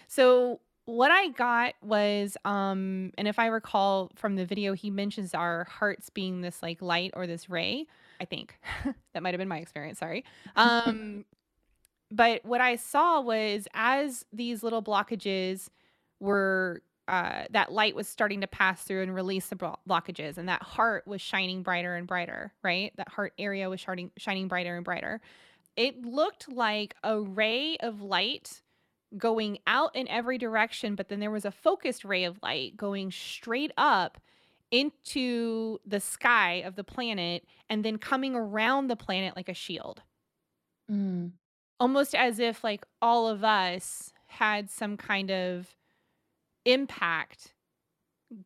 So 0.08 0.60
what 0.86 1.12
I 1.12 1.30
got 1.30 1.76
was 1.82 2.36
um 2.44 3.12
and 3.18 3.28
if 3.28 3.40
I 3.40 3.48
recall 3.48 4.12
from 4.16 4.36
the 4.36 4.46
video 4.46 4.74
he 4.74 4.90
mentions 4.90 5.34
our 5.34 5.64
hearts 5.66 6.10
being 6.10 6.42
this 6.42 6.62
like 6.62 6.82
light 6.82 7.12
or 7.14 7.26
this 7.26 7.50
ray, 7.50 7.88
I 8.20 8.26
think. 8.26 8.58
that 9.14 9.24
might 9.24 9.34
have 9.34 9.40
been 9.40 9.48
my 9.48 9.60
experience, 9.60 10.00
sorry. 10.00 10.26
Um 10.56 11.26
but 12.12 12.46
what 12.46 12.62
I 12.62 12.76
saw 12.76 13.22
was 13.22 13.68
as 13.74 14.26
these 14.32 14.62
little 14.62 14.84
blockages 14.84 15.70
were 16.20 16.82
uh, 17.08 17.44
that 17.50 17.72
light 17.72 17.96
was 17.96 18.08
starting 18.08 18.42
to 18.42 18.48
pass 18.48 18.84
through 18.84 19.04
and 19.04 19.14
release 19.14 19.48
the 19.48 19.56
blockages, 19.56 20.38
and 20.38 20.48
that 20.48 20.64
heart 20.64 21.06
was 21.06 21.20
shining 21.20 21.62
brighter 21.62 21.96
and 21.96 22.08
brighter, 22.08 22.54
right? 22.64 22.94
That 22.96 23.10
heart 23.10 23.34
area 23.38 23.70
was 23.70 23.82
shining, 23.82 24.12
shining 24.18 24.48
brighter 24.48 24.76
and 24.76 24.86
brighter. 24.86 25.20
It 25.76 26.02
looked 26.06 26.50
like 26.52 26.96
a 27.04 27.20
ray 27.20 27.78
of 27.78 28.02
light 28.02 28.62
going 29.18 29.60
out 29.68 29.96
in 29.96 30.08
every 30.08 30.38
direction, 30.38 30.96
but 30.96 31.10
then 31.10 31.20
there 31.20 31.32
was 31.32 31.46
a 31.46 31.52
focused 31.52 32.06
ray 32.06 32.24
of 32.26 32.40
light 32.44 32.78
going 32.78 33.12
straight 33.12 33.72
up 33.78 34.20
into 34.72 35.80
the 35.86 36.00
sky 36.00 36.56
of 36.66 36.76
the 36.76 36.84
planet 36.84 37.46
and 37.70 37.86
then 37.86 37.98
coming 38.00 38.36
around 38.36 38.88
the 38.88 38.96
planet 38.96 39.36
like 39.36 39.50
a 39.50 39.54
shield 39.54 40.04
Mm. 40.90 41.34
almost 41.80 42.16
as 42.16 42.40
if 42.40 42.64
like 42.64 42.86
all 43.02 43.28
of 43.28 43.44
us 43.44 44.14
had 44.28 44.70
some 44.70 44.98
kind 44.98 45.32
of 45.32 45.76
impact 46.66 47.56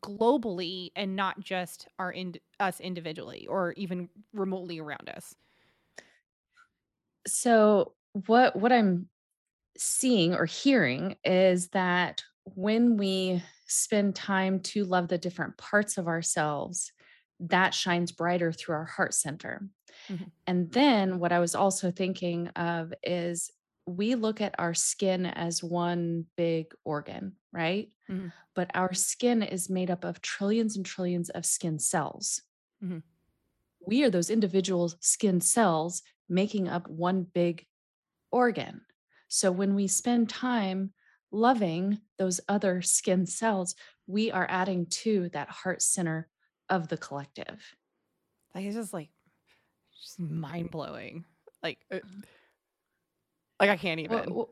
globally 0.03 0.91
and 0.95 1.15
not 1.15 1.39
just 1.39 1.87
our 1.99 2.11
ind- 2.11 2.39
us 2.59 2.79
individually 2.81 3.47
or 3.47 3.73
even 3.73 4.09
remotely 4.33 4.79
around 4.79 5.09
us. 5.09 5.35
So 7.27 7.95
what 8.13 8.55
what 8.55 8.71
I'm 8.71 9.09
seeing 9.77 10.35
or 10.35 10.45
hearing 10.45 11.17
is 11.25 11.69
that 11.69 12.23
when 12.55 12.97
we 12.97 13.43
spend 13.67 14.15
time 14.15 14.59
to 14.61 14.85
love 14.85 15.09
the 15.09 15.17
different 15.17 15.57
parts 15.57 15.97
of 15.97 16.07
ourselves, 16.07 16.91
that 17.39 17.73
shines 17.73 18.11
brighter 18.11 18.51
through 18.51 18.75
our 18.75 18.85
heart 18.85 19.13
center. 19.13 19.69
Mhm. 20.09 20.31
And 20.47 20.71
then 20.71 21.19
what 21.19 21.31
I 21.31 21.39
was 21.39 21.55
also 21.55 21.91
thinking 21.91 22.47
of 22.49 22.93
is 23.03 23.51
we 23.85 24.15
look 24.15 24.41
at 24.41 24.55
our 24.59 24.73
skin 24.73 25.25
as 25.25 25.63
one 25.63 26.27
big 26.37 26.73
organ, 26.85 27.37
right? 27.53 27.91
Mhm. 28.09 28.31
But 28.55 28.71
our 28.75 28.93
skin 28.93 29.43
is 29.43 29.69
made 29.69 29.91
up 29.91 30.05
of 30.05 30.21
trillions 30.21 30.77
and 30.77 30.85
trillions 30.85 31.29
of 31.31 31.45
skin 31.45 31.79
cells. 31.79 32.43
Mhm. 32.81 33.16
We 33.87 34.03
are 34.03 34.09
those 34.09 34.29
individual 34.29 34.91
skin 34.99 35.39
cells 35.39 36.01
making 36.27 36.67
up 36.67 36.89
one 36.89 37.25
big 37.33 37.65
organ. 38.31 38.81
So 39.29 39.49
when 39.49 39.75
we 39.75 39.87
spend 39.87 40.29
time 40.29 40.91
loving 41.31 41.99
those 42.19 42.41
other 42.49 42.81
skin 42.81 43.25
cells, 43.25 43.75
we 44.05 44.29
are 44.29 44.45
adding 44.49 44.87
to 44.87 45.29
that 45.29 45.49
heart 45.49 45.81
center 45.81 46.27
of 46.69 46.89
the 46.89 46.97
collective. 46.97 47.75
Like 48.53 48.65
it's 48.65 48.75
just 48.75 48.91
like 48.91 49.09
just 49.97 50.19
mind 50.19 50.69
blowing. 50.69 51.23
Like 51.63 51.79
uh, 51.89 51.99
like 53.57 53.69
I 53.69 53.77
can't 53.77 54.01
even. 54.01 54.33
what, 54.33 54.49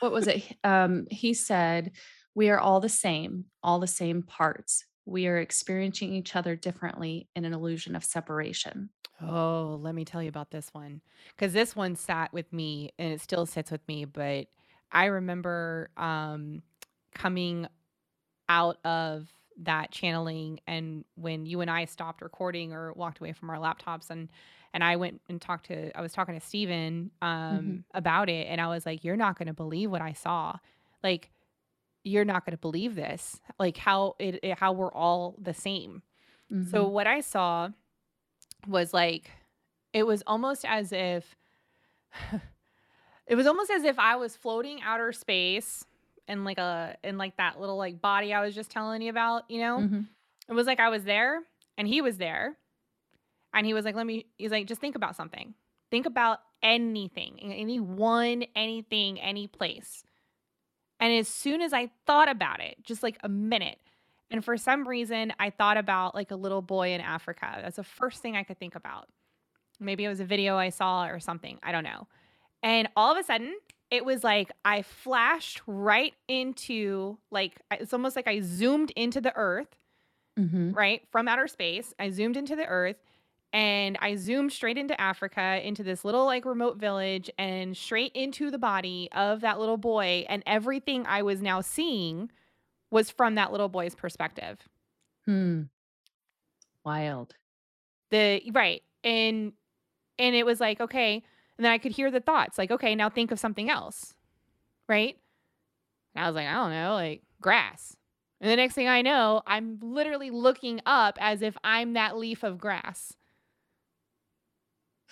what 0.00 0.10
was 0.10 0.26
it? 0.26 0.42
Um, 0.64 1.06
he 1.08 1.34
said, 1.34 1.92
We 2.34 2.50
are 2.50 2.58
all 2.58 2.80
the 2.80 2.88
same, 2.88 3.44
all 3.62 3.78
the 3.78 3.86
same 3.86 4.24
parts. 4.24 4.84
We 5.04 5.26
are 5.26 5.38
experiencing 5.38 6.12
each 6.14 6.36
other 6.36 6.56
differently 6.56 7.28
in 7.34 7.44
an 7.44 7.52
illusion 7.52 7.96
of 7.96 8.04
separation. 8.04 8.90
Oh, 9.20 9.78
let 9.80 9.94
me 9.94 10.04
tell 10.04 10.22
you 10.22 10.28
about 10.28 10.50
this 10.50 10.72
one. 10.74 11.00
Because 11.28 11.52
this 11.52 11.76
one 11.76 11.94
sat 11.96 12.32
with 12.32 12.52
me 12.52 12.90
and 12.98 13.12
it 13.12 13.20
still 13.20 13.46
sits 13.46 13.70
with 13.70 13.86
me. 13.86 14.04
But 14.04 14.48
I 14.90 15.06
remember 15.06 15.90
um, 15.96 16.62
coming 17.14 17.66
out 18.48 18.78
of 18.84 19.32
that 19.58 19.92
channeling 19.92 20.60
and 20.66 21.04
when 21.16 21.46
you 21.46 21.60
and 21.60 21.70
I 21.70 21.84
stopped 21.84 22.22
recording 22.22 22.72
or 22.72 22.92
walked 22.94 23.20
away 23.20 23.32
from 23.32 23.50
our 23.50 23.56
laptops 23.58 24.10
and 24.10 24.30
and 24.74 24.82
I 24.82 24.96
went 24.96 25.20
and 25.28 25.40
talked 25.40 25.66
to 25.66 25.96
I 25.96 26.00
was 26.02 26.12
talking 26.12 26.34
to 26.38 26.40
Steven 26.46 27.12
um 27.22 27.80
Mhm. 27.80 27.84
about 27.94 28.30
it 28.30 28.46
and 28.48 28.60
I 28.60 28.68
was 28.68 28.86
like 28.86 29.04
you're 29.04 29.16
not 29.16 29.38
going 29.38 29.48
to 29.48 29.54
believe 29.54 29.90
what 29.90 30.02
I 30.02 30.14
saw 30.14 30.56
like 31.04 31.30
you're 32.04 32.24
not 32.24 32.44
going 32.44 32.52
to 32.52 32.60
believe 32.60 32.94
this 32.94 33.40
like 33.58 33.76
how 33.76 34.14
it, 34.18 34.40
it 34.42 34.58
how 34.58 34.72
we're 34.72 34.92
all 34.92 35.34
the 35.40 35.54
same 35.54 36.02
so 36.70 36.84
Mhm. 36.86 36.90
what 36.90 37.06
I 37.06 37.20
saw 37.20 37.68
was 38.66 38.92
like 38.92 39.30
it 39.92 40.04
was 40.06 40.22
almost 40.26 40.64
as 40.64 40.92
if 40.92 41.36
it 43.26 43.34
was 43.36 43.46
almost 43.46 43.70
as 43.70 43.84
if 43.84 43.98
I 43.98 44.16
was 44.16 44.36
floating 44.36 44.80
outer 44.82 45.12
space 45.12 45.84
in 46.28 46.44
like 46.44 46.58
a 46.58 46.96
in 47.02 47.18
like 47.18 47.36
that 47.36 47.60
little 47.60 47.76
like 47.76 48.00
body 48.00 48.32
I 48.34 48.40
was 48.44 48.54
just 48.54 48.70
telling 48.70 49.02
you 49.02 49.10
about, 49.10 49.50
you 49.50 49.60
know? 49.60 49.78
Mhm. 49.78 50.06
It 50.48 50.52
was 50.54 50.66
like 50.66 50.80
I 50.80 50.88
was 50.88 51.04
there 51.04 51.40
and 51.78 51.86
he 51.88 52.00
was 52.02 52.18
there. 52.18 52.56
And 53.54 53.66
he 53.66 53.74
was 53.74 53.84
like, 53.84 53.94
let 53.94 54.06
me 54.06 54.26
he's 54.38 54.50
like, 54.50 54.66
just 54.66 54.80
think 54.80 54.94
about 54.96 55.14
something. 55.16 55.54
Think 55.90 56.06
about 56.06 56.38
anything, 56.62 57.38
any 57.40 57.80
one, 57.80 58.44
anything, 58.56 59.20
any 59.20 59.46
place. 59.46 60.04
And 61.02 61.12
as 61.12 61.26
soon 61.26 61.60
as 61.60 61.72
I 61.72 61.90
thought 62.06 62.28
about 62.30 62.60
it, 62.60 62.76
just 62.84 63.02
like 63.02 63.18
a 63.24 63.28
minute, 63.28 63.78
and 64.30 64.42
for 64.44 64.56
some 64.56 64.86
reason 64.86 65.32
I 65.38 65.50
thought 65.50 65.76
about 65.76 66.14
like 66.14 66.30
a 66.30 66.36
little 66.36 66.62
boy 66.62 66.92
in 66.92 67.00
Africa. 67.00 67.58
That's 67.60 67.76
the 67.76 67.82
first 67.84 68.22
thing 68.22 68.36
I 68.36 68.44
could 68.44 68.58
think 68.58 68.76
about. 68.76 69.08
Maybe 69.80 70.04
it 70.04 70.08
was 70.08 70.20
a 70.20 70.24
video 70.24 70.56
I 70.56 70.68
saw 70.70 71.06
or 71.06 71.18
something. 71.18 71.58
I 71.62 71.72
don't 71.72 71.82
know. 71.82 72.06
And 72.62 72.88
all 72.96 73.10
of 73.10 73.18
a 73.18 73.24
sudden, 73.24 73.52
it 73.90 74.04
was 74.04 74.22
like 74.22 74.52
I 74.64 74.82
flashed 74.82 75.60
right 75.66 76.14
into 76.28 77.18
like 77.32 77.60
it's 77.72 77.92
almost 77.92 78.14
like 78.14 78.28
I 78.28 78.40
zoomed 78.40 78.92
into 78.94 79.20
the 79.20 79.34
earth, 79.34 79.76
Mhm. 80.38 80.74
right? 80.74 81.02
From 81.10 81.26
outer 81.26 81.48
space. 81.48 81.92
I 81.98 82.10
zoomed 82.10 82.36
into 82.36 82.54
the 82.54 82.66
earth 82.66 82.96
and 83.52 83.98
I 84.00 84.16
zoomed 84.16 84.52
straight 84.52 84.78
into 84.78 84.98
Africa, 85.00 85.60
into 85.62 85.82
this 85.82 86.04
little 86.04 86.24
like 86.24 86.44
remote 86.44 86.78
village 86.78 87.30
and 87.38 87.76
straight 87.76 88.12
into 88.14 88.50
the 88.50 88.58
body 88.58 89.08
of 89.12 89.42
that 89.42 89.60
little 89.60 89.76
boy 89.76 90.24
and 90.28 90.42
everything 90.46 91.04
I 91.06 91.22
was 91.22 91.42
now 91.42 91.60
seeing 91.60 92.30
was 92.90 93.10
from 93.10 93.34
that 93.34 93.52
little 93.52 93.68
boy's 93.68 93.94
perspective. 93.94 94.58
Hmm. 95.26 95.62
Wild. 96.84 97.34
The 98.10 98.42
right. 98.52 98.82
And 99.04 99.52
and 100.18 100.34
it 100.34 100.46
was 100.46 100.60
like, 100.60 100.80
okay, 100.80 101.22
and 101.58 101.64
then 101.64 101.72
I 101.72 101.78
could 101.78 101.92
hear 101.92 102.10
the 102.10 102.20
thoughts 102.20 102.58
like, 102.58 102.70
okay, 102.70 102.94
now 102.94 103.08
think 103.08 103.30
of 103.30 103.38
something 103.38 103.68
else. 103.68 104.14
Right? 104.88 105.16
And 106.14 106.24
I 106.24 106.28
was 106.28 106.36
like, 106.36 106.46
I 106.46 106.54
don't 106.54 106.70
know, 106.70 106.94
like 106.94 107.22
grass. 107.40 107.96
And 108.40 108.50
the 108.50 108.56
next 108.56 108.74
thing 108.74 108.88
I 108.88 109.02
know, 109.02 109.42
I'm 109.46 109.78
literally 109.80 110.30
looking 110.30 110.80
up 110.84 111.16
as 111.20 111.42
if 111.42 111.56
I'm 111.62 111.92
that 111.92 112.16
leaf 112.16 112.42
of 112.42 112.58
grass. 112.58 113.14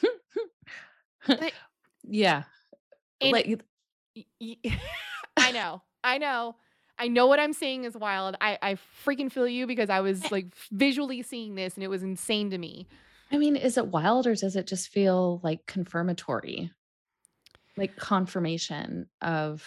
Like- 1.29 1.55
yeah. 2.03 2.45
Like 3.23 3.61
y- 4.17 4.25
y- 4.41 4.57
I 5.37 5.53
know. 5.53 5.83
I 6.03 6.19
know. 6.19 6.57
I 6.99 7.09
know 7.09 7.27
what 7.27 7.41
I'm 7.41 7.53
saying 7.53 7.85
is 7.85 7.97
wild. 7.97 8.37
I 8.41 8.59
I 8.63 8.77
freaking 9.07 9.31
feel 9.31 9.47
you 9.49 9.67
because 9.67 9.89
I 9.91 10.01
was, 10.01 10.31
like, 10.31 10.47
visually 10.71 11.23
seeing 11.23 11.55
this, 11.55 11.75
and 11.75 11.85
it 11.85 11.89
was 11.89 12.03
insane 12.03 12.51
to 12.51 12.59
me. 12.59 12.87
I 13.33 13.39
mean, 13.39 13.57
is 13.57 13.79
it 13.79 13.87
wild 13.89 14.27
or 14.27 14.35
does 14.35 14.57
it 14.57 14.67
just 14.67 14.89
feel, 14.89 15.41
like, 15.43 15.65
confirmatory? 15.67 16.71
Like, 17.77 17.97
confirmation 17.97 19.09
of 19.23 19.67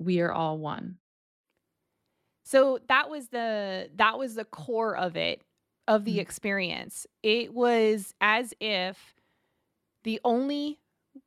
we 0.00 0.20
are 0.20 0.32
all 0.32 0.58
one. 0.58 0.98
So, 2.44 2.78
that 2.88 3.08
was 3.10 3.28
the 3.28 3.90
that 3.96 4.18
was 4.18 4.34
the 4.34 4.44
core 4.44 4.96
of 4.96 5.16
it, 5.16 5.42
of 5.88 6.04
the 6.04 6.16
Mm. 6.18 6.20
experience. 6.22 7.06
It 7.22 7.54
was 7.54 8.12
as 8.20 8.54
if 8.60 9.14
the 10.04 10.20
only 10.24 10.78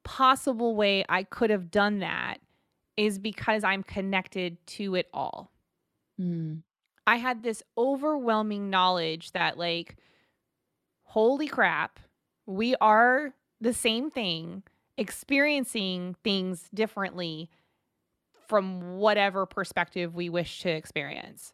possible 0.04 0.76
way 0.76 1.04
I 1.10 1.24
could 1.24 1.50
have 1.50 1.70
done 1.70 2.00
that 2.00 2.38
is 2.96 3.20
because 3.20 3.64
I'm 3.64 3.84
connected 3.84 4.66
to 4.68 4.96
it 4.96 5.08
all. 5.14 5.52
Mm. 6.20 6.64
I 7.06 7.18
had 7.18 7.44
this 7.44 7.64
overwhelming 7.78 8.70
knowledge 8.70 9.32
that, 9.32 9.58
like, 9.58 9.98
holy 11.04 11.48
crap, 11.48 12.00
we 12.46 12.76
are 12.82 13.34
the 13.62 13.74
same 13.74 14.10
thing, 14.10 14.64
experiencing 14.98 16.16
things 16.24 16.70
differently 16.74 17.50
from 18.48 18.98
whatever 18.98 19.46
perspective 19.46 20.16
we 20.16 20.30
wish 20.30 20.62
to 20.62 20.70
experience. 20.70 21.54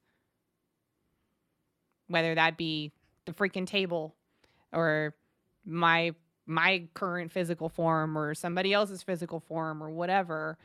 Whether 2.08 2.36
that 2.36 2.58
be 2.58 2.92
the 3.26 3.34
freaking 3.34 3.68
table 3.68 4.16
or 4.72 5.16
my 5.66 6.14
my 6.46 6.88
current 6.94 7.32
physical 7.32 7.70
form 7.70 8.18
or 8.18 8.34
somebody 8.36 8.74
else's 8.74 9.02
physical 9.04 9.40
form 9.40 9.82
or 9.82 9.90
whatever, 9.90 10.58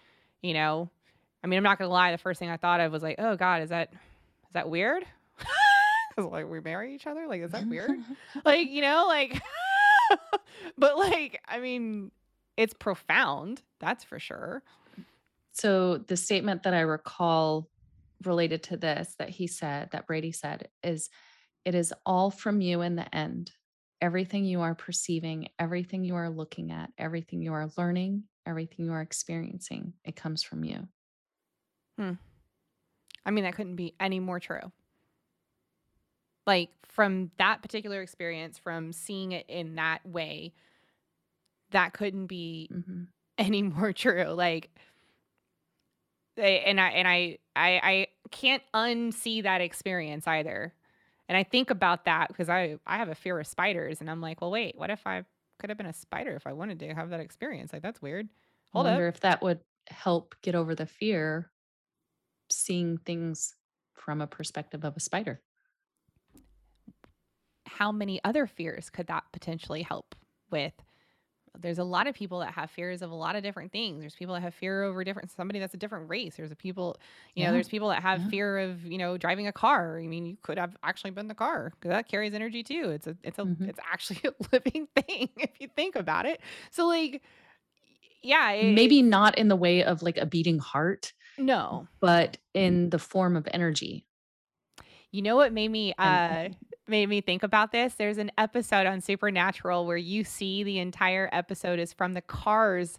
you 0.43 0.55
know? 0.55 0.91
I 1.43 1.47
mean, 1.47 1.57
I'm 1.59 1.63
not 1.65 1.79
gonna 1.79 1.91
lie, 1.91 2.11
the 2.13 2.19
first 2.19 2.39
thing 2.41 2.51
I 2.51 2.57
thought 2.57 2.81
of 2.81 2.91
was 2.93 3.03
like, 3.03 3.17
"Oh 3.19 3.37
god, 3.37 3.63
is 3.63 3.71
that 3.71 3.93
is 3.93 4.53
that 4.55 4.69
weird?" 4.69 5.05
'Cause, 6.17 6.25
like, 6.27 6.49
we 6.51 6.61
marry 6.61 6.95
each 6.95 7.07
other? 7.07 7.27
Like, 7.29 7.43
is 7.43 7.53
that 7.53 7.69
weird? 7.69 7.91
Like, 8.45 8.69
you 8.71 8.83
know, 8.83 9.05
like 9.07 9.41
but, 10.79 10.97
like, 10.99 11.41
I 11.47 11.61
mean, 11.61 12.11
it's 12.57 12.75
profound, 12.75 13.63
that's 13.79 14.03
for 14.05 14.19
sure. 14.19 14.63
So, 15.53 15.99
the 15.99 16.17
statement 16.17 16.63
that 16.65 16.75
I 16.75 16.81
recall 16.81 17.69
related 18.25 18.63
to 18.65 18.77
this 18.77 19.15
that 19.19 19.29
he 19.31 19.47
said, 19.47 19.91
that 19.93 20.07
Brady 20.07 20.33
said, 20.33 20.69
is, 20.83 21.11
"It 21.65 21.75
is 21.75 21.93
all 22.07 22.31
from 22.31 22.61
you 22.61 22.81
in 22.83 22.97
the 22.97 23.13
end. 23.15 23.53
Everything 24.01 24.45
you 24.45 24.61
are 24.61 24.75
perceiving, 24.75 25.49
everything 25.59 26.05
you 26.05 26.15
are 26.17 26.31
looking 26.31 26.71
at, 26.73 26.93
everything 26.99 27.43
you 27.43 27.53
are 27.53 27.71
learning, 27.77 28.29
everything 28.47 28.85
you 28.87 28.93
are 28.93 29.03
experiencing, 29.03 29.95
it 30.05 30.17
comes 30.17 30.43
from 30.43 30.65
you." 30.65 30.89
Hmm. 31.99 32.13
I 33.25 33.31
mean, 33.31 33.45
that 33.45 33.55
couldn't 33.55 33.77
be 33.77 33.95
any 34.01 34.21
more 34.21 34.41
true. 34.41 34.73
Like, 36.47 36.71
from 36.87 37.31
that 37.37 37.61
particular 37.63 38.01
experience, 38.01 38.59
from 38.59 38.93
seeing 38.93 39.33
it 39.33 39.45
in 39.49 39.75
that 39.75 40.05
way, 40.07 40.55
that 41.71 41.93
couldn't 41.93 42.27
be 42.27 42.71
Mhm. 42.71 43.09
any 43.39 43.63
more 43.63 43.93
true, 43.93 44.25
like 44.27 44.71
and 46.37 46.81
I 46.81 46.89
and 46.91 47.09
I 47.09 47.39
I 47.57 47.81
I 47.83 48.07
can't 48.31 48.63
unsee 48.75 49.43
that 49.43 49.61
experience 49.61 50.27
either, 50.27 50.75
and 51.29 51.37
I 51.37 51.45
think 51.45 51.71
about 51.71 52.05
that 52.07 52.35
'cause 52.37 52.49
I 52.49 52.79
I 52.87 52.97
have 52.99 53.09
a 53.09 53.15
fear 53.15 53.39
of 53.41 53.47
spiders, 53.47 54.01
and 54.01 54.11
I'm 54.11 54.21
like, 54.21 54.41
"Well, 54.41 54.51
wait, 54.51 54.77
what 54.77 54.91
if 54.91 55.07
I 55.07 55.25
could 55.59 55.71
have 55.71 55.77
been 55.79 55.87
a 55.87 55.93
spider 55.93 56.35
if 56.37 56.47
I 56.47 56.53
wanted 56.55 56.79
to 56.81 56.95
have 56.95 57.11
that 57.11 57.21
experience? 57.21 57.73
Like, 57.73 57.83
that's 57.83 58.03
weird. 58.03 58.29
I 58.75 58.79
Hold 58.79 58.87
up." 58.87 59.05
wonder 59.05 59.09
if 59.09 59.21
that 59.21 59.43
would 59.43 59.65
help 59.89 60.35
get 60.43 60.55
over 60.55 60.75
the 60.75 60.87
fear 60.87 61.51
seeing 62.51 62.99
things 62.99 63.57
from 63.95 64.21
a 64.21 64.27
perspective 64.27 64.85
of 64.85 64.97
a 64.97 65.01
spider. 65.01 65.43
How 67.67 67.93
many 67.93 68.23
other 68.25 68.47
fears 68.47 68.91
could 68.91 69.07
that 69.09 69.25
potentially 69.33 69.83
help 69.83 70.15
with? 70.51 70.75
There's 71.61 71.79
a 71.79 71.85
lot 71.85 72.07
of 72.07 72.15
people 72.15 72.41
that 72.41 72.55
have 72.55 72.71
fears 72.71 73.03
of 73.03 73.11
a 73.11 73.15
lot 73.15 73.37
of 73.37 73.43
different 73.43 73.73
things. 73.73 74.01
There's 74.01 74.15
people 74.15 74.35
that 74.35 74.43
have 74.43 74.55
fear 74.55 74.83
over 74.85 75.05
different 75.05 75.31
somebody 75.31 75.59
that's 75.59 75.75
a 75.75 75.79
different 75.79 76.09
race. 76.09 76.37
There's 76.37 76.51
a 76.53 76.57
people 76.57 76.97
you 77.35 77.45
know, 77.45 77.53
there's 77.53 77.69
people 77.69 77.89
that 77.89 78.03
have 78.03 78.23
Yeah. 78.23 78.31
fear 78.31 78.59
of, 78.59 78.85
you 78.85 78.99
know, 78.99 79.17
driving 79.19 79.47
a 79.47 79.53
car. 79.53 79.99
I 80.01 80.07
mean, 80.07 80.27
you 80.27 80.37
could 80.43 80.59
have 80.59 80.77
actually 80.83 81.11
been 81.13 81.29
the 81.29 81.35
car 81.35 81.71
because 81.75 81.91
that 81.91 82.09
carries 82.09 82.35
energy 82.35 82.63
too. 82.63 82.91
It's 82.91 83.07
a 83.07 83.17
it's 83.23 83.39
a 83.39 83.49
Mhm. 83.49 83.67
it's 83.67 83.81
actually 83.93 84.21
a 84.25 84.35
living 84.53 84.89
thing 84.97 85.29
if 85.37 85.61
you 85.61 85.69
think 85.75 85.97
about 85.97 86.27
it. 86.27 86.41
So, 86.71 86.87
like, 86.87 87.23
yeah, 88.23 88.51
it 88.53 88.75
Maybe 88.75 89.03
not 89.03 89.37
in 89.39 89.49
the 89.49 89.57
way 89.57 89.83
of, 89.85 90.03
like, 90.03 90.17
a 90.17 90.27
beating 90.27 90.59
heart, 90.59 91.13
No. 91.39 91.89
but 92.01 92.39
in 92.55 92.91
the 92.91 92.99
form 93.01 93.37
of 93.37 93.49
energy. 93.53 94.07
You 95.11 95.23
know 95.23 95.37
what 95.37 95.53
made 95.53 95.69
me, 95.71 95.95
uh 95.99 96.49
made 96.89 97.09
me 97.09 97.21
think 97.21 97.43
about 97.43 97.73
this? 97.73 97.95
There's 97.95 98.19
an 98.19 98.31
episode 98.39 98.87
on 98.87 99.01
Supernatural 99.01 99.87
where 99.87 99.97
you 99.97 100.25
see 100.25 100.63
the 100.65 100.79
entire 100.79 101.29
episode 101.33 101.79
is 101.79 101.93
from 101.93 102.15
the 102.15 102.23
car's 102.23 102.99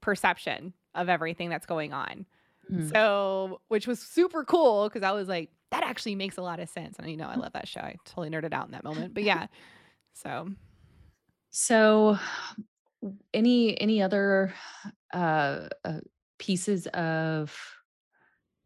perception 0.00 0.74
of 0.94 1.08
everything 1.08 1.50
that's 1.50 1.66
going 1.66 1.92
on. 1.92 2.26
Mm. 2.70 2.90
So 2.92 3.60
which 3.68 3.86
was 3.86 4.00
super 4.00 4.44
cool 4.44 4.88
because 4.88 5.02
I 5.02 5.12
was 5.12 5.28
like, 5.28 5.50
"That 5.70 5.84
actually 5.84 6.14
makes 6.14 6.36
a 6.36 6.42
lot 6.42 6.60
of 6.60 6.68
sense," 6.68 6.96
and, 6.98 7.10
you 7.10 7.16
know, 7.16 7.28
I 7.28 7.36
love 7.36 7.52
that 7.54 7.68
show. 7.68 7.80
I 7.80 7.96
totally 8.04 8.30
nerded 8.30 8.52
out 8.52 8.66
in 8.66 8.72
that 8.72 8.84
moment, 8.84 9.14
but 9.14 9.22
yeah. 9.22 9.46
So 10.14 10.50
So, 11.50 12.18
any 13.32 13.80
any 13.80 14.02
other, 14.02 14.52
uh 15.12 15.68
uh, 15.84 16.00
pieces 16.38 16.86
of, 16.88 17.58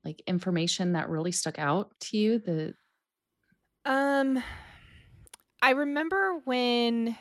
like, 0.04 0.22
information 0.26 0.92
that 0.92 1.08
really 1.08 1.32
stuck 1.32 1.58
out 1.58 1.92
to 2.00 2.16
you? 2.18 2.38
The 2.38 2.74
Um, 3.85 4.42
I 5.61 5.71
remember 5.71 6.40
when 6.45 7.16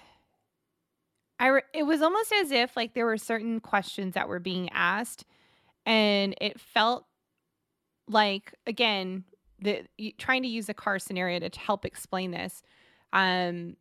I 1.39 1.47
re 1.47 1.61
it 1.73 1.83
was 1.83 2.01
almost 2.01 2.31
as 2.33 2.51
if, 2.51 2.75
like, 2.77 2.93
there 2.93 3.05
were 3.05 3.17
certain 3.17 3.59
questions 3.59 4.13
that 4.13 4.27
were 4.27 4.39
being 4.39 4.69
asked, 4.69 5.25
and 5.85 6.35
it 6.39 6.59
felt 6.59 7.05
like, 8.07 8.53
again, 8.67 9.23
the 9.59 9.83
trying 10.17 10.43
to 10.43 10.47
use 10.49 10.69
a 10.69 10.73
car 10.73 10.99
scenario 10.99 11.39
to 11.39 11.59
help 11.59 11.85
explain 11.85 12.31
this, 12.31 12.61
um, 13.13 13.75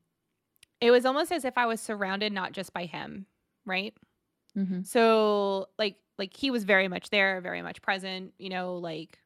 it 0.80 0.90
was 0.90 1.04
almost 1.04 1.32
as 1.32 1.44
if 1.44 1.58
I 1.58 1.66
was 1.66 1.80
surrounded 1.80 2.32
not 2.32 2.52
just 2.52 2.72
by 2.72 2.86
him, 2.86 3.26
right? 3.66 3.94
Mm-hmm. 4.56 4.82
So, 4.82 5.68
like 5.78 5.96
like, 6.18 6.36
he 6.36 6.50
was 6.50 6.64
very 6.64 6.86
much 6.88 7.08
there, 7.10 7.40
very 7.40 7.62
much 7.62 7.80
present, 7.82 8.34
you 8.38 8.50
know, 8.50 8.76
like 8.76 9.18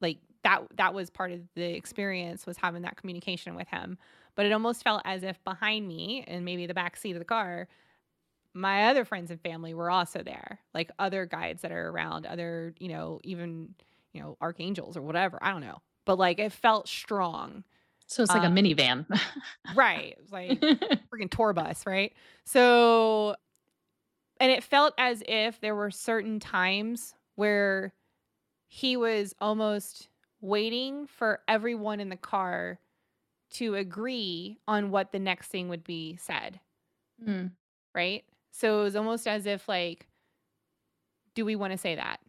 like, 0.00 0.18
that 0.44 0.62
that 0.76 0.94
was 0.94 1.10
part 1.10 1.32
of 1.32 1.40
the 1.56 1.74
experience 1.76 2.46
was 2.46 2.56
having 2.58 2.82
that 2.82 2.96
communication 2.96 3.56
with 3.56 3.68
him, 3.68 3.98
but 4.36 4.46
it 4.46 4.52
almost 4.52 4.84
felt 4.84 5.02
as 5.04 5.24
if 5.24 5.42
behind 5.44 5.88
me, 5.88 6.24
and 6.28 6.44
maybe 6.44 6.66
the 6.66 6.74
back 6.74 6.96
seat 6.96 7.12
of 7.14 7.20
the 7.20 7.26
car, 7.26 7.68
my 8.54 8.88
other 8.88 9.04
friends 9.04 9.30
and 9.30 9.40
family 9.40 9.74
were 9.74 9.90
also 9.90 10.22
there, 10.22 10.60
like, 10.74 10.90
other 10.98 11.26
guides 11.26 11.62
that 11.62 11.72
are 11.72 11.88
around, 11.90 12.26
other, 12.26 12.74
you 12.78 12.88
know, 12.88 13.20
even, 13.24 13.74
you 14.12 14.22
know, 14.22 14.36
archangels 14.40 14.96
or 14.96 15.02
whatever, 15.02 15.38
I 15.42 15.50
don't 15.52 15.60
know, 15.62 15.78
but, 16.06 16.18
like, 16.18 16.38
it 16.38 16.52
felt 16.52 16.88
strong. 16.88 17.64
So, 18.06 18.22
it's 18.22 18.34
like 18.34 18.44
a 18.44 18.48
Um 18.48 18.50
minivan. 18.50 19.06
Right, 19.68 20.12
it 20.12 20.20
was 20.20 20.32
like 20.32 20.66
freaking 21.12 21.30
tour 21.30 21.52
bus, 21.52 21.86
right? 21.86 22.12
So 22.44 23.36
and 24.40 24.50
it 24.50 24.64
felt 24.64 24.94
as 24.98 25.22
if 25.26 25.60
there 25.60 25.74
were 25.74 25.90
certain 25.90 26.40
times 26.40 27.14
where 27.36 27.94
he 28.68 28.96
was 28.96 29.34
almost 29.40 30.08
waiting 30.44 31.06
for 31.08 31.42
everyone 31.48 32.00
in 32.00 32.10
the 32.10 32.16
car 32.16 32.80
to 33.52 33.74
agree 33.76 34.58
on 34.68 34.90
what 34.90 35.12
the 35.12 35.20
next 35.20 35.48
thing 35.48 35.68
would 35.70 35.84
be 35.84 36.16
said. 36.16 36.60
Mm. 37.20 37.54
Right? 37.94 38.24
So, 38.50 38.80
it 38.80 38.84
was 38.84 38.96
almost 38.96 39.26
as 39.26 39.46
if, 39.46 39.68
like 39.68 40.06
"Do 41.36 41.44
we 41.44 41.56
wanna 41.56 41.76
say 41.78 41.94
that?" 41.96 42.20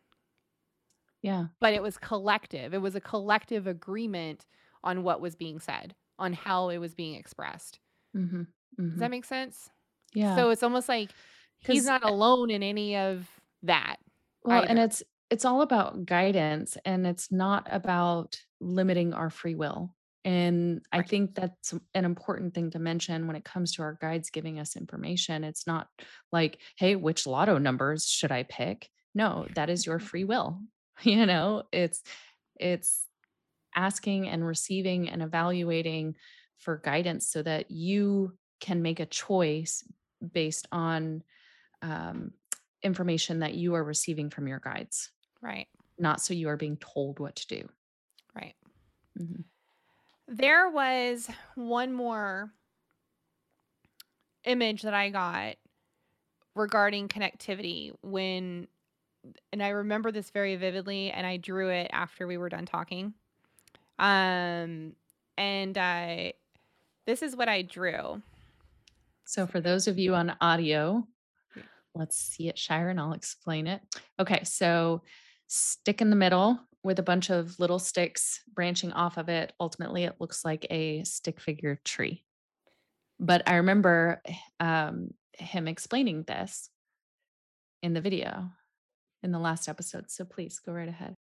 Yeah. 1.21 1.47
But 1.62 1.73
it 1.73 1.82
was 1.82 1.97
collective, 1.97 2.73
it 2.73 2.80
was 2.82 2.95
a 2.95 3.01
collective 3.01 3.67
agreement 3.67 4.45
on 4.84 5.04
what 5.04 5.21
was 5.21 5.36
being 5.36 5.60
said, 5.60 5.95
on 6.19 6.34
how 6.34 6.69
it 6.69 6.78
was 6.78 6.93
being 6.93 7.15
expressed. 7.15 7.80
Mhm, 8.13 8.47
Does 8.95 8.99
that 8.99 9.10
mhm. 9.10 9.12
make 9.12 9.25
sense? 9.25 9.69
Yeah. 10.13 10.36
So, 10.36 10.49
it's 10.49 10.63
almost 10.63 10.89
like 10.89 11.12
he's 11.60 11.84
not 11.86 12.04
alone 12.04 12.49
in 12.51 12.63
any 12.63 12.95
of 12.97 13.30
that, 13.63 13.97
Well, 14.43 14.63
and 14.67 14.78
it's 14.80 15.04
it's 15.36 15.45
all 15.45 15.62
about 15.62 16.06
guidance, 16.06 16.78
and 16.86 17.06
it's 17.06 17.30
not 17.32 17.67
about 17.69 18.39
limiting 18.62 19.13
our 19.13 19.30
free 19.30 19.56
will, 19.56 19.93
and 20.24 20.82
I 20.93 21.04
think 21.04 21.36
that's 21.36 21.74
an 21.93 22.06
important 22.06 22.54
thing 22.56 22.71
to 22.71 22.80
mention 22.80 23.28
when 23.28 23.36
it 23.36 23.43
comes 23.43 23.74
to 23.74 23.84
our 23.84 23.98
guides 24.02 24.30
giving 24.30 24.60
us 24.60 24.78
information, 24.78 25.43
it's 25.43 25.67
not 25.67 25.89
like, 26.32 26.60
"Hey, 26.78 26.95
which 26.95 27.28
lotto 27.28 27.58
numbers 27.58 28.08
should 28.08 28.32
I 28.32 28.43
pick?" 28.43 28.89
No, 29.13 29.45
that 29.56 29.69
is 29.69 29.86
your 29.86 30.00
free 30.12 30.24
will, 30.24 30.62
you 31.04 31.26
know? 31.26 31.63
It's 31.74 32.02
it's 32.60 33.08
asking 33.76 34.30
and 34.30 34.45
receiving 34.48 35.10
and 35.10 35.21
evaluating 35.21 36.15
for 36.60 36.78
guidance 36.78 37.28
so 37.28 37.43
that 37.43 37.71
you 37.71 38.38
can 38.62 38.82
make 38.82 39.00
a 39.02 39.06
choice 39.06 39.84
based 40.34 40.67
on, 40.71 41.24
um, 41.82 42.34
information 42.84 43.39
that 43.39 43.56
you 43.56 43.76
are 43.76 43.84
receiving 43.84 44.30
from 44.30 44.48
your 44.48 44.60
guides. 44.60 45.12
Right. 45.45 45.67
not 45.99 46.21
so 46.21 46.34
you 46.34 46.49
are 46.49 46.58
being 46.58 46.75
told 46.77 47.19
what 47.19 47.36
to 47.36 47.47
do. 47.47 47.69
Right. 48.36 48.55
Mhm. 49.17 49.43
There 50.27 50.69
was 50.69 51.29
one 51.53 51.93
more 51.93 52.51
image 54.43 54.81
that 54.81 54.93
I 54.95 55.10
got 55.10 55.55
regarding 56.55 57.08
connectivity 57.10 57.93
when 58.01 58.67
and 59.51 59.62
I 59.62 59.69
remember 59.69 60.12
this 60.12 60.29
very 60.31 60.55
vividly 60.55 61.12
and 61.12 61.25
I 61.25 61.38
drew 61.38 61.69
it 61.69 61.89
after 61.93 62.27
we 62.27 62.38
were 62.38 62.49
done 62.49 62.65
talking. 62.65 63.13
Um 63.99 64.95
and 65.38 65.77
I 65.77 66.34
this 67.05 67.21
is 67.21 67.36
what 67.36 67.49
I 67.49 67.62
drew. 67.62 68.21
So 69.25 69.45
for 69.45 69.62
those 69.62 69.88
of 69.88 69.99
you 69.99 70.15
on 70.15 70.36
audio, 70.41 71.08
let's 71.93 72.17
see 72.17 72.49
it, 72.49 72.58
Shira, 72.58 72.89
and 72.91 72.99
I'll 72.99 73.13
explain 73.13 73.67
it. 73.67 73.81
Okay, 74.19 74.43
so 74.43 75.01
stick 75.47 76.01
in 76.01 76.10
the 76.10 76.15
middle 76.15 76.60
with 76.84 76.99
a 76.99 77.03
bunch 77.03 77.29
of 77.29 77.60
little 77.60 77.79
sticks 77.79 78.41
branching 78.53 78.91
off 78.93 79.17
of 79.17 79.29
it. 79.29 79.53
Ultimately, 79.60 80.03
it 80.03 80.15
looks 80.19 80.45
like 80.45 80.67
a 80.69 81.03
stick 81.03 81.39
figure 81.39 81.79
tree. 81.84 82.23
But 83.19 83.43
I 83.47 83.55
remember 83.55 84.21
um, 84.60 85.13
him 85.34 85.67
explaining 85.67 86.23
this 86.23 86.69
in 87.81 87.93
the 87.93 88.01
video 88.01 88.49
in 89.23 89.31
the 89.31 89.39
last 89.39 89.67
episode. 89.67 90.10
So 90.10 90.25
please 90.25 90.60
go 90.60 90.71
right 90.71 90.88
ahead. 90.88 91.15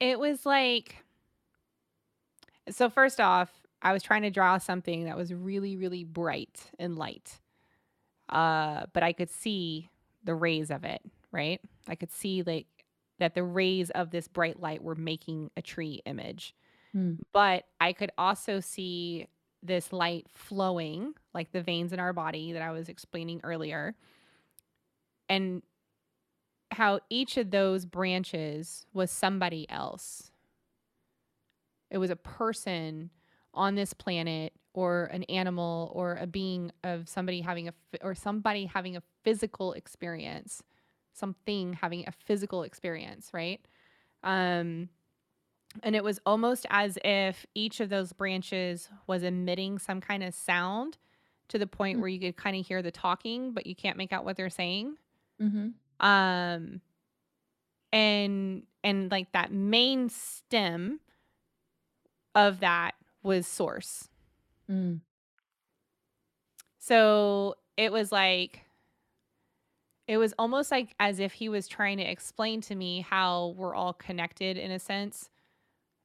It 0.00 0.18
was 0.18 0.46
like 0.46 0.96
so 2.70 2.88
first 2.88 3.20
off, 3.20 3.50
I 3.82 3.92
was 3.92 4.02
trying 4.02 4.22
to 4.22 4.30
draw 4.30 4.58
something 4.58 5.04
that 5.04 5.16
was 5.16 5.32
really 5.32 5.76
really 5.76 6.04
bright 6.04 6.60
and 6.78 6.96
light. 6.96 7.40
Uh 8.28 8.86
but 8.92 9.02
I 9.02 9.12
could 9.12 9.30
see 9.30 9.90
the 10.24 10.34
rays 10.34 10.70
of 10.70 10.84
it, 10.84 11.02
right? 11.32 11.60
I 11.88 11.96
could 11.96 12.12
see 12.12 12.42
like 12.42 12.66
that 13.22 13.36
the 13.36 13.44
rays 13.44 13.88
of 13.90 14.10
this 14.10 14.26
bright 14.26 14.58
light 14.58 14.82
were 14.82 14.96
making 14.96 15.48
a 15.56 15.62
tree 15.62 16.02
image. 16.06 16.56
Mm, 16.94 17.20
But 17.32 17.66
I 17.80 17.92
could 17.92 18.10
also 18.18 18.58
see 18.58 19.28
this 19.62 19.92
light 19.92 20.26
flowing, 20.28 21.14
like 21.32 21.52
the 21.52 21.62
veins 21.62 21.92
in 21.92 22.00
our 22.00 22.12
body 22.12 22.52
that 22.52 22.62
I 22.62 22.72
was 22.72 22.88
explaining 22.88 23.40
earlier, 23.44 23.94
and 25.28 25.62
how 26.72 26.98
each 27.10 27.36
of 27.36 27.52
those 27.52 27.86
branches 27.86 28.86
was 28.92 29.08
somebody 29.12 29.70
else. 29.70 30.32
It 31.92 31.98
was 31.98 32.10
a 32.10 32.16
person 32.16 33.10
on 33.54 33.76
this 33.76 33.92
planet 33.92 34.52
or 34.74 35.04
an 35.12 35.22
animal 35.24 35.92
or 35.94 36.16
a 36.16 36.26
being 36.26 36.72
of 36.82 37.08
somebody 37.08 37.40
having 37.40 37.68
a 37.68 37.74
or 38.00 38.16
somebody 38.16 38.66
having 38.66 38.96
a 38.96 39.02
physical 39.22 39.74
experience, 39.74 40.64
something 41.12 41.74
having 41.74 42.04
a 42.06 42.12
physical 42.12 42.62
experience, 42.62 43.30
right? 43.32 43.60
Um 44.22 44.88
and 45.82 45.96
it 45.96 46.04
was 46.04 46.20
almost 46.26 46.66
as 46.70 46.98
if 47.04 47.46
each 47.54 47.80
of 47.80 47.88
those 47.88 48.12
branches 48.12 48.88
was 49.06 49.22
emitting 49.22 49.78
some 49.78 50.00
kind 50.00 50.22
of 50.22 50.34
sound 50.34 50.98
to 51.48 51.58
the 51.58 51.66
point 51.66 51.98
mm, 51.98 52.00
where 52.00 52.08
you 52.08 52.20
could 52.20 52.36
kind 52.36 52.56
of 52.56 52.66
hear 52.66 52.82
the 52.82 52.90
talking, 52.90 53.52
but 53.52 53.66
you 53.66 53.74
can't 53.74 53.96
make 53.96 54.12
out 54.12 54.24
what 54.24 54.36
they're 54.36 54.50
saying. 54.50 54.96
Mm-hmm. 55.40 56.06
Um, 56.06 56.80
and 57.92 58.62
and 58.84 59.10
like 59.10 59.32
that 59.32 59.52
main 59.52 60.08
stem 60.08 61.00
of 62.34 62.60
that 62.60 62.94
was 63.22 63.46
source. 63.46 64.08
mm, 64.70 65.00
So 66.78 67.56
it 67.76 67.92
was 67.92 68.10
like 68.12 68.62
it 70.08 70.16
was 70.16 70.34
almost 70.38 70.70
like 70.70 70.94
as 70.98 71.20
if 71.20 71.32
he 71.32 71.48
was 71.48 71.68
trying 71.68 71.98
to 71.98 72.02
explain 72.04 72.60
to 72.62 72.74
me 72.74 73.00
how 73.08 73.54
we're 73.56 73.74
all 73.74 73.92
connected 73.92 74.56
in 74.56 74.70
a 74.70 74.78
sense 74.78 75.30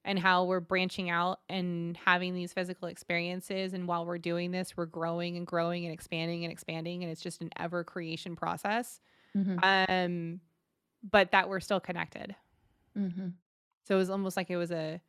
and 0.06 0.18
how 0.20 0.46
we're 0.46 0.60
branching 0.62 1.10
out 1.10 1.40
and 1.50 1.98
having 1.98 2.34
these 2.34 2.54
physical 2.54 2.88
experiences 2.88 3.74
and 3.74 3.88
while 3.88 4.06
we're 4.06 4.18
doing 4.18 4.52
this 4.52 4.78
we're 4.78 4.86
growing 4.86 5.36
and 5.36 5.46
growing 5.48 5.84
and 5.84 5.94
expanding 5.94 6.44
and 6.44 6.52
expanding 6.52 7.04
and 7.04 7.12
it's 7.12 7.22
just 7.22 7.42
an 7.42 7.50
ever 7.58 7.84
creation 7.84 8.36
process 8.36 9.00
mhm, 9.36 9.60
um 9.64 10.40
but 11.12 11.32
that 11.32 11.50
we're 11.50 11.60
still 11.60 11.80
connected 11.80 12.36
mhm. 12.98 13.34
so 13.86 13.96
it 13.96 13.98
was 13.98 14.10
almost 14.10 14.38
like 14.38 14.50
it 14.50 14.58
was 14.58 14.72
a 14.72 15.02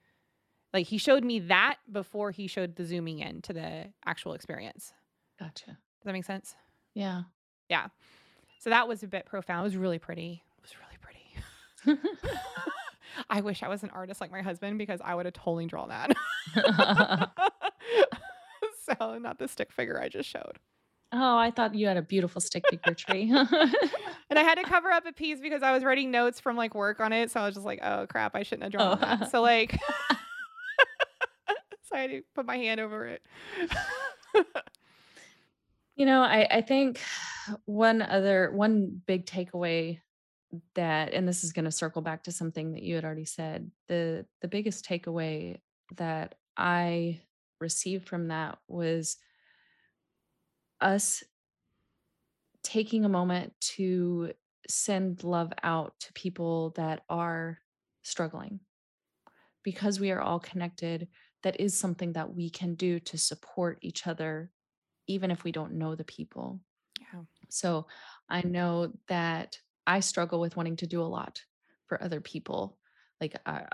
like 0.73 0.87
he 0.87 0.99
showed 0.99 1.25
me 1.25 1.39
that 1.39 1.77
before 1.91 2.31
he 2.31 2.47
showed 2.47 2.75
the 2.77 2.85
zooming 2.85 3.21
in 3.21 3.41
to 3.43 3.53
the 3.53 3.87
actual 4.05 4.33
experience 4.33 4.93
Gotcha. 5.39 5.67
does 5.67 5.77
that 6.05 6.13
make 6.13 6.25
sense 6.25 6.57
Yeah. 6.95 7.23
yeah 7.69 7.89
so 8.59 8.71
that 8.71 8.89
was 8.89 9.03
a 9.03 9.09
bit 9.09 9.27
profound 9.27 9.61
it 9.61 9.65
was 9.65 9.77
really 9.77 9.99
pretty 9.99 10.43
it 10.57 10.63
was 10.63 10.75
really 10.79 11.95
pretty 11.95 12.01
i 13.31 13.41
wish 13.41 13.63
i 13.63 13.69
was 13.69 13.83
an 13.83 13.91
artist 13.91 14.21
like 14.21 14.31
my 14.31 14.43
husband 14.43 14.79
because 14.79 15.01
i 15.05 15.15
would 15.15 15.27
have 15.27 15.35
totally 15.35 15.67
drawn 15.67 15.89
that 15.89 16.15
so 18.99 19.19
not 19.19 19.39
the 19.39 19.49
stick 19.49 19.73
figure 19.73 20.01
I 20.01 20.09
just 20.09 20.29
showed. 20.29 20.59
oh, 21.13 21.37
I 21.37 21.51
thought 21.51 21.75
you 21.75 21.87
had 21.87 21.97
a 21.97 22.03
beautiful 22.03 22.41
stick 22.41 22.65
figure 22.69 22.95
tree. 22.95 23.33
And 24.31 24.39
I 24.39 24.43
had 24.43 24.57
to 24.57 24.65
cover 24.65 24.91
up 24.91 25.07
a 25.07 25.13
piece 25.13 25.41
because 25.41 25.63
I 25.63 25.73
was 25.73 25.83
writing 25.83 26.11
notes 26.11 26.39
from 26.39 26.55
like 26.55 26.75
work 26.75 27.01
on 27.01 27.15
it. 27.15 27.31
So 27.31 27.41
I 27.41 27.47
was 27.47 27.55
just 27.55 27.65
like, 27.65 27.81
oh 27.83 28.07
crap, 28.07 28.37
I 28.37 28.43
shouldn't 28.43 28.65
have 28.65 28.73
drawn 28.73 28.99
oh. 28.99 29.01
that. 29.01 29.19
oh. 29.23 29.29
So 29.31 29.41
like 29.41 29.73
so 31.83 31.97
I 31.97 32.01
had 32.01 32.11
to 32.11 32.23
put 32.35 32.45
my 32.45 32.59
hand 32.59 32.79
over 32.81 33.07
it. 33.07 33.23
You 35.99 36.07
know, 36.07 36.23
I, 36.23 36.47
I 36.49 36.61
think 36.63 37.01
one 37.67 38.01
other 38.01 38.51
one 38.53 39.03
big 39.07 39.27
takeaway 39.27 40.01
that 40.75 41.13
and 41.13 41.29
this 41.29 41.45
is 41.45 41.53
going 41.53 41.67
to 41.67 41.71
circle 41.71 42.01
back 42.01 42.23
to 42.23 42.33
something 42.33 42.73
that 42.73 42.83
you 42.83 42.95
had 42.95 43.05
already 43.05 43.27
said. 43.27 43.71
The 43.89 44.25
the 44.41 44.49
biggest 44.49 44.87
takeaway 44.87 45.59
that 45.97 46.37
I 46.57 47.21
received 47.61 48.09
from 48.09 48.29
that 48.29 48.59
was 48.69 49.17
us 50.81 51.25
taking 52.63 53.05
a 53.05 53.09
moment 53.09 53.53
to 53.61 54.33
send 54.69 55.25
love 55.25 55.53
out 55.63 55.95
to 56.01 56.13
people 56.13 56.71
that 56.77 57.03
are 57.09 57.59
struggling 58.03 58.61
because 59.65 59.99
we 59.99 60.13
are 60.13 60.21
all 60.21 60.39
connected 60.39 61.09
that 61.43 61.61
is 61.61 61.77
something 61.77 62.13
that 62.13 62.35
we 62.35 62.51
can 62.51 62.75
do 62.75 63.01
to 63.01 63.19
support 63.19 63.79
each 63.81 64.07
other 64.07 64.51
even 65.09 65.31
if 65.33 65.45
we 65.45 65.53
don't 65.53 65.75
know 65.75 65.95
the 65.97 66.05
people 66.05 66.61
Yeah. 67.01 67.23
So 67.51 67.87
I 68.29 68.43
know 68.43 68.93
that 69.09 69.59
I 69.87 70.01
struggle 70.01 70.41
with 70.41 70.57
wanting 70.57 70.77
to 70.77 70.87
do 70.87 71.01
a 71.03 71.05
lot 71.05 71.43
for 71.87 72.03
other 72.03 72.21
people. 72.21 72.79
Like 73.21 73.37
uh, 73.47 73.65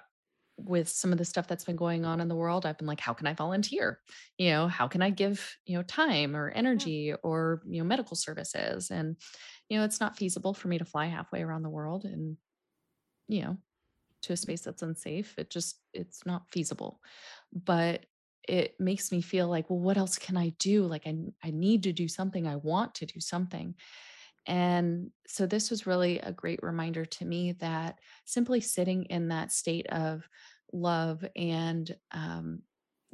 with 0.57 0.89
some 0.89 1.13
of 1.13 1.19
the 1.19 1.25
stuff 1.25 1.49
that's 1.49 1.65
been 1.65 1.77
going 1.77 2.05
on 2.05 2.21
in 2.21 2.29
the 2.29 2.37
world, 2.37 2.65
I've 2.67 2.79
been 2.79 2.87
like, 2.87 3.01
how 3.01 3.15
can 3.15 3.27
I 3.27 3.35
volunteer? 3.35 4.01
You 4.39 4.51
know, 4.51 4.69
how 4.69 4.89
can 4.89 5.03
I 5.03 5.11
give, 5.11 5.57
you 5.67 5.77
know, 5.77 5.83
time 5.83 6.37
or 6.37 6.51
Yeah. 6.75 6.91
energy 6.91 7.15
or, 7.25 7.63
you 7.67 7.79
know, 7.83 7.85
medical 7.89 8.17
services? 8.17 8.91
And, 8.91 9.17
you 9.69 9.79
know, 9.79 9.85
it's 9.85 10.01
not 10.01 10.17
feasible 10.17 10.55
for 10.55 10.69
me 10.69 10.79
to 10.79 10.85
fly 10.85 11.07
halfway 11.07 11.43
around 11.43 11.63
the 11.63 11.71
world 11.71 12.05
and, 12.05 12.39
you 13.29 13.43
know, 13.43 13.57
to 14.23 14.35
a 14.35 14.37
space 14.37 14.63
that's 14.63 14.83
unsafe. 14.83 15.39
It 15.39 15.51
just, 15.51 15.83
it's 15.95 16.27
not 16.27 16.51
feasible. 16.51 17.01
But 17.53 18.07
it 18.49 18.75
makes 18.79 19.11
me 19.11 19.21
feel 19.21 19.49
like, 19.49 19.71
well, 19.71 19.79
what 19.79 19.97
else 19.97 20.19
can 20.19 20.37
I 20.37 20.51
do? 20.59 20.85
Like 20.85 21.07
I, 21.07 21.17
I 21.43 21.51
need 21.51 21.85
to 21.85 21.93
do 21.93 22.09
something. 22.09 22.47
I 22.47 22.57
want 22.57 22.95
to 22.97 23.07
do 23.07 23.21
something 23.21 23.75
and 24.47 25.11
so 25.27 25.47
this 25.47 25.71
was 25.71 25.87
really 25.87 26.19
a 26.19 26.33
great 26.33 26.63
reminder 26.63 27.05
to 27.05 27.25
me 27.25 27.53
that 27.53 27.99
simply 28.25 28.61
sitting 28.61 29.05
in 29.05 29.29
that 29.29 29.53
state 29.53 29.87
of 29.89 30.29
love 30.73 31.25
and 31.35 31.95
um, 32.13 32.61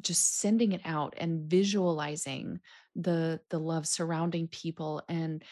just 0.00 0.38
sending 0.38 0.72
it 0.72 0.80
out 0.84 1.14
and 1.18 1.48
visualizing 1.48 2.58
the 2.96 3.40
the 3.50 3.58
love 3.58 3.86
surrounding 3.86 4.48
people 4.48 5.02
and 5.08 5.44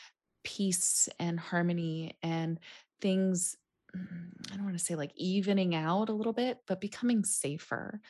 peace 0.42 1.08
and 1.20 1.38
harmony 1.38 2.16
and 2.22 2.58
things 3.00 3.56
mm, 3.96 4.30
I 4.50 4.56
don't 4.56 4.64
want 4.64 4.78
to 4.78 4.84
say 4.84 4.96
like 4.96 5.12
evening 5.14 5.74
out 5.74 6.08
a 6.08 6.14
little 6.14 6.32
bit, 6.32 6.58
but 6.66 6.80
becoming 6.80 7.24
safer, 7.24 8.00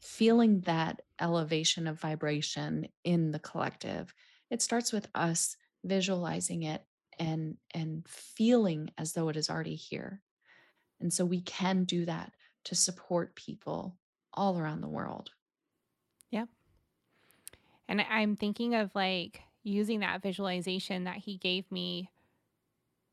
feeling 0.00 0.60
that 0.62 1.02
elevation 1.20 1.86
of 1.86 2.00
vibration 2.00 2.88
in 3.04 3.30
the 3.32 3.38
collective. 3.38 4.14
It 4.50 4.62
starts 4.62 4.92
with 4.92 5.08
us 5.14 5.56
visualizing 5.84 6.62
it 6.64 6.84
and 7.18 7.56
and 7.72 8.06
feeling 8.08 8.90
as 8.98 9.12
though 9.12 9.28
it 9.28 9.36
is 9.36 9.48
already 9.50 9.76
here. 9.76 10.22
And 11.00 11.12
so 11.12 11.24
we 11.24 11.42
can 11.42 11.84
do 11.84 12.04
that 12.06 12.34
to 12.64 12.74
support 12.74 13.36
people 13.36 13.98
all 14.34 14.58
around 14.58 14.82
the 14.82 14.88
world. 14.88 15.30
Yeah. 16.30 16.46
And 17.88 18.00
I'm 18.00 18.36
thinking 18.36 18.74
of 18.74 18.94
like 18.94 19.42
using 19.62 20.00
that 20.00 20.22
visualization 20.22 21.04
that 21.04 21.18
he 21.18 21.36
gave 21.36 21.70
me. 21.70 22.10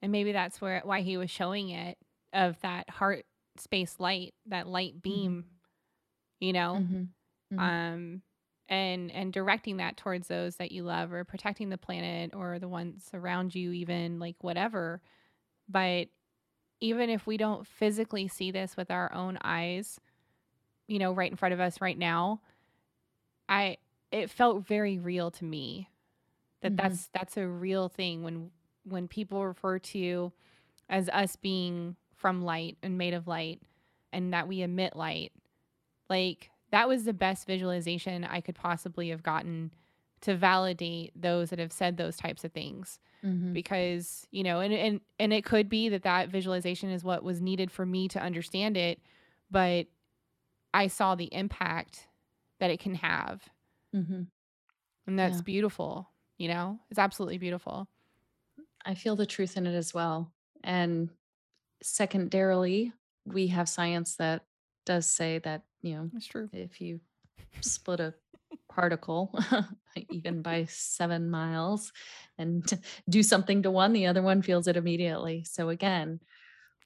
And 0.02 0.12
maybe 0.12 0.32
that's 0.32 0.60
where 0.60 0.82
why 0.84 1.02
he 1.02 1.18
was 1.18 1.32
showing 1.32 1.70
it 1.70 1.98
of 2.34 2.60
that 2.62 2.90
heart 2.90 3.26
space 3.58 4.00
light, 4.00 4.34
that 4.48 4.68
light 4.68 5.02
Mhm, 5.12 5.26
beam, 5.26 5.46
you 6.44 6.54
know? 6.54 6.84
mhm, 6.84 7.14
mhm, 7.52 7.80
um 7.88 8.22
and 8.70 9.12
and 9.12 9.34
directing 9.34 9.78
that 9.78 9.98
towards 9.98 10.28
those 10.28 10.56
that 10.58 10.72
you 10.72 10.84
love 10.84 11.12
or 11.14 11.24
protecting 11.26 11.70
the 11.70 11.78
planet 11.78 12.34
or 12.36 12.60
the 12.60 12.68
ones 12.70 13.10
around 13.14 13.56
you 13.56 13.72
even 13.72 14.20
like 14.20 14.36
whatever 14.42 15.02
but 15.70 16.08
even 16.82 17.10
if 17.10 17.28
we 17.28 17.38
don't 17.38 17.68
physically 17.68 18.28
see 18.28 18.52
this 18.52 18.78
with 18.78 18.92
our 18.92 19.14
own 19.14 19.38
eyes, 19.44 20.00
you 20.88 21.00
know, 21.00 21.12
right 21.14 21.32
in 21.32 21.38
front 21.38 21.54
of 21.54 21.60
us 21.60 21.82
right 21.82 21.98
now, 21.98 22.42
I 23.50 23.78
it 24.12 24.30
felt 24.30 24.66
very 24.66 25.00
real 25.00 25.32
to 25.32 25.46
me 25.46 25.90
that 26.62 26.76
Mhm. 26.76 26.78
that's 26.78 27.10
that's 27.14 27.38
a 27.38 27.48
real 27.48 27.90
thing 27.90 28.24
when 28.24 28.52
when 28.86 29.08
people 29.08 29.46
refer 29.46 29.80
to 29.80 30.32
as 30.90 31.10
us 31.10 31.36
being 31.36 31.96
from 32.16 32.44
light 32.44 32.78
and 32.84 32.98
made 32.98 33.14
of 33.14 33.28
light 33.28 33.62
and 34.14 34.34
that 34.34 34.48
we 34.48 34.62
emit 34.62 34.96
light. 34.96 35.32
Like 36.14 36.52
that 36.72 36.88
was 36.88 37.06
the 37.06 37.14
best 37.14 37.48
visualization 37.48 38.24
I 38.24 38.40
could 38.42 38.56
possibly 38.56 39.10
have 39.10 39.24
gotten 39.24 39.72
to 40.22 40.36
validate 40.36 41.12
those 41.20 41.50
that 41.50 41.60
have 41.60 41.72
said 41.72 41.98
those 41.98 42.18
types 42.18 42.44
of 42.44 42.52
things 42.52 43.00
Mhm. 43.24 43.52
because 43.54 44.28
you 44.32 44.44
know 44.44 44.60
and 44.60 44.74
and 44.74 45.02
and 45.20 45.34
it 45.34 45.44
could 45.44 45.68
be 45.70 45.90
that 45.90 46.04
that 46.04 46.30
visualization 46.30 46.90
is 46.92 47.04
what 47.04 47.24
was 47.24 47.42
needed 47.42 47.72
for 47.72 47.86
me 47.86 48.08
to 48.08 48.20
understand 48.22 48.78
it 48.78 49.02
but 49.52 49.88
i 50.74 50.88
saw 50.88 51.16
the 51.16 51.34
impact 51.34 52.08
that 52.60 52.70
it 52.72 52.80
can 52.80 52.96
have 52.96 53.50
Mhm. 53.94 54.28
and 55.08 55.20
that's 55.20 55.38
Yeah. 55.40 55.44
beautiful 55.44 56.08
you 56.38 56.48
know 56.48 56.80
it's 56.90 57.00
absolutely 57.00 57.38
beautiful 57.38 57.88
I 58.86 58.96
feel 58.96 59.16
the 59.16 59.26
truth 59.26 59.56
in 59.58 59.66
it 59.66 59.76
as 59.76 59.94
well. 59.94 60.32
And 60.64 61.10
secondarily, 61.82 62.94
we 63.26 63.48
have 63.48 63.70
science 63.70 64.16
that 64.18 64.46
does 64.86 65.08
say 65.08 65.40
that, 65.40 65.64
you 65.84 65.96
know, 65.96 66.10
it's 66.16 66.26
true 66.26 66.50
if 66.54 66.82
you 66.82 67.00
split 67.62 68.00
a 68.00 68.16
particle 68.70 69.38
even 70.10 70.42
by 70.44 70.66
seven 70.66 71.30
miles 71.30 71.92
and 72.40 72.80
do 73.10 73.22
something 73.22 73.64
to 73.64 73.72
one, 73.72 73.94
the 73.94 74.08
other 74.08 74.24
one 74.24 74.42
feels 74.42 74.68
it 74.68 74.78
immediately. 74.78 75.44
So, 75.44 75.70
again, 75.70 76.20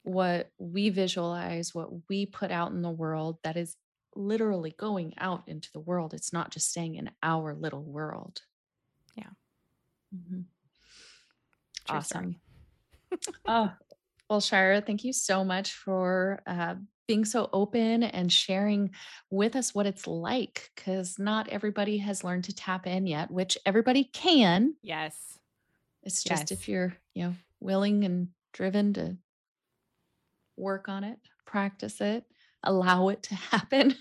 what 0.02 0.50
we 0.58 0.90
visualize, 0.90 1.74
what 1.74 1.90
we 2.08 2.26
put 2.26 2.50
out 2.50 2.72
in 2.72 2.82
the 2.82 2.90
world, 2.90 3.38
that 3.44 3.56
is 3.56 3.76
literally 4.16 4.74
going 4.78 5.14
out 5.18 5.44
into 5.46 5.70
the 5.72 5.80
world. 5.80 6.12
It's 6.14 6.32
not 6.32 6.50
just 6.50 6.70
staying 6.70 6.96
in 6.96 7.10
our 7.22 7.54
little 7.54 7.84
world. 7.84 8.42
Yeah. 9.16 9.30
Mhm. 10.14 10.44
True 11.86 11.96
Awesome. 11.98 12.36
Oh, 13.46 13.72
well, 14.28 14.40
Shira, 14.40 14.80
thank 14.80 15.04
you 15.04 15.12
so 15.12 15.44
much 15.44 15.72
for 15.72 16.42
uh, 16.46 16.74
being 17.08 17.24
so 17.24 17.50
open 17.52 18.04
and 18.04 18.32
sharing 18.32 18.92
with 19.30 19.56
us 19.56 19.74
what 19.74 19.86
it's 19.86 20.06
like 20.06 20.70
because 20.76 21.18
not 21.18 21.48
everybody 21.48 21.98
has 21.98 22.22
learned 22.22 22.44
to 22.44 22.54
tap 22.54 22.86
in 22.86 23.06
yet, 23.08 23.30
which 23.32 23.58
everybody 23.66 24.04
can. 24.04 24.76
yes 24.82 25.38
It's 26.02 26.24
just 26.24 26.50
Yes. 26.50 26.52
if 26.52 26.68
you're, 26.68 26.96
you 27.14 27.24
know, 27.24 27.34
willing 27.60 28.04
and 28.04 28.28
driven 28.52 28.92
to 28.94 29.18
work 30.56 30.88
on 30.88 31.04
it, 31.04 31.18
practice 31.46 32.00
it, 32.00 32.24
allow 32.62 33.08
it 33.08 33.22
to 33.24 33.34
happen. 33.34 33.94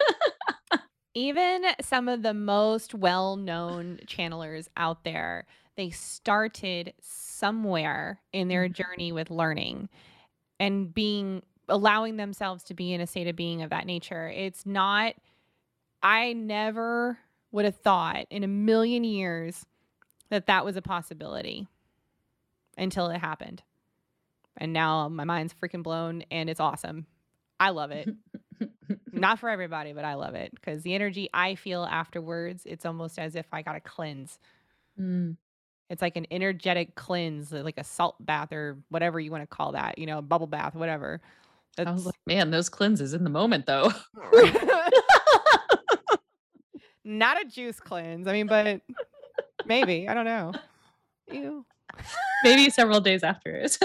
even 1.14 1.64
some 1.82 2.08
of 2.08 2.22
the 2.22 2.34
most 2.34 2.94
well-known 2.94 4.00
channelers 4.08 4.68
out 4.78 5.04
there 5.04 5.46
they 5.76 5.90
started 5.92 6.94
somewhere 7.02 8.20
in 8.34 8.48
their 8.48 8.68
Mhm. 8.68 8.74
journey 8.74 9.12
with 9.12 9.30
learning 9.30 9.88
and 10.60 10.94
being 10.94 11.44
allowing 11.70 12.18
themselves 12.18 12.64
to 12.66 12.74
be 12.74 12.94
in 12.94 13.02
a 13.02 13.08
state 13.08 13.28
of 13.28 13.36
being 13.36 13.62
of 13.62 13.70
that 13.70 13.86
nature. 13.86 14.30
It's 14.30 14.66
not 14.66 15.16
i 16.04 16.34
never 16.34 17.18
would 17.52 17.66
have 17.66 17.76
thought 17.76 18.26
in 18.30 18.44
a 18.44 18.48
million 18.48 19.04
years 19.04 19.66
that 20.30 20.46
that 20.46 20.64
was 20.64 20.76
a 20.76 20.82
possibility 20.82 21.68
until 22.78 23.08
it 23.08 23.20
happened. 23.20 23.64
And 24.58 24.74
now 24.74 25.08
my 25.10 25.24
mind's 25.24 25.54
freaking 25.54 25.84
blown 25.84 26.24
and 26.30 26.50
it's 26.50 26.60
awesome. 26.60 27.08
I 27.60 27.70
love 27.70 27.92
it. 27.92 28.10
Not 29.12 29.40
for 29.40 29.50
everybody 29.50 29.94
but 29.94 30.06
i 30.06 30.14
love 30.14 30.36
it 30.36 30.52
because 30.54 30.84
the 30.84 30.94
energy 30.94 31.30
i 31.34 31.56
feel 31.56 31.84
afterwards 31.84 32.64
it's 32.66 32.86
almost 32.86 33.18
as 33.20 33.36
if 33.36 33.46
i 33.52 33.62
got 33.62 33.76
a 33.76 33.80
cleanse. 33.80 34.40
Mm, 35.00 35.38
it's 35.90 36.02
like 36.02 36.16
an 36.16 36.28
energetic 36.32 36.96
cleanse 36.96 37.52
like 37.52 37.78
a 37.78 37.84
salt 37.84 38.16
bath 38.20 38.52
or 38.52 38.78
whatever 38.90 39.20
you 39.20 39.32
want 39.32 39.44
to 39.44 39.48
call 39.48 39.74
that 39.74 39.98
you 39.98 40.06
know 40.06 40.22
bubble 40.22 40.48
bath 40.48 40.76
whatever 40.76 41.22
I 41.80 41.92
was 41.92 42.06
like, 42.06 42.16
man, 42.26 42.52
those 42.52 42.70
cleanses 42.70 43.14
in 43.14 43.24
the 43.24 43.30
moment 43.30 43.66
though. 43.66 43.92
not 47.04 47.42
a 47.42 47.46
juice 47.46 47.80
cleanse 47.80 48.28
i 48.28 48.34
mean 48.34 48.48
but 48.48 48.82
maybe 49.66 50.10
i 50.10 50.14
don't 50.14 50.26
know 50.26 50.52
Ew. 51.32 51.66
Maybe 52.44 52.70
several 52.70 53.00
days 53.02 53.24
after 53.24 53.50
it. 53.56 53.78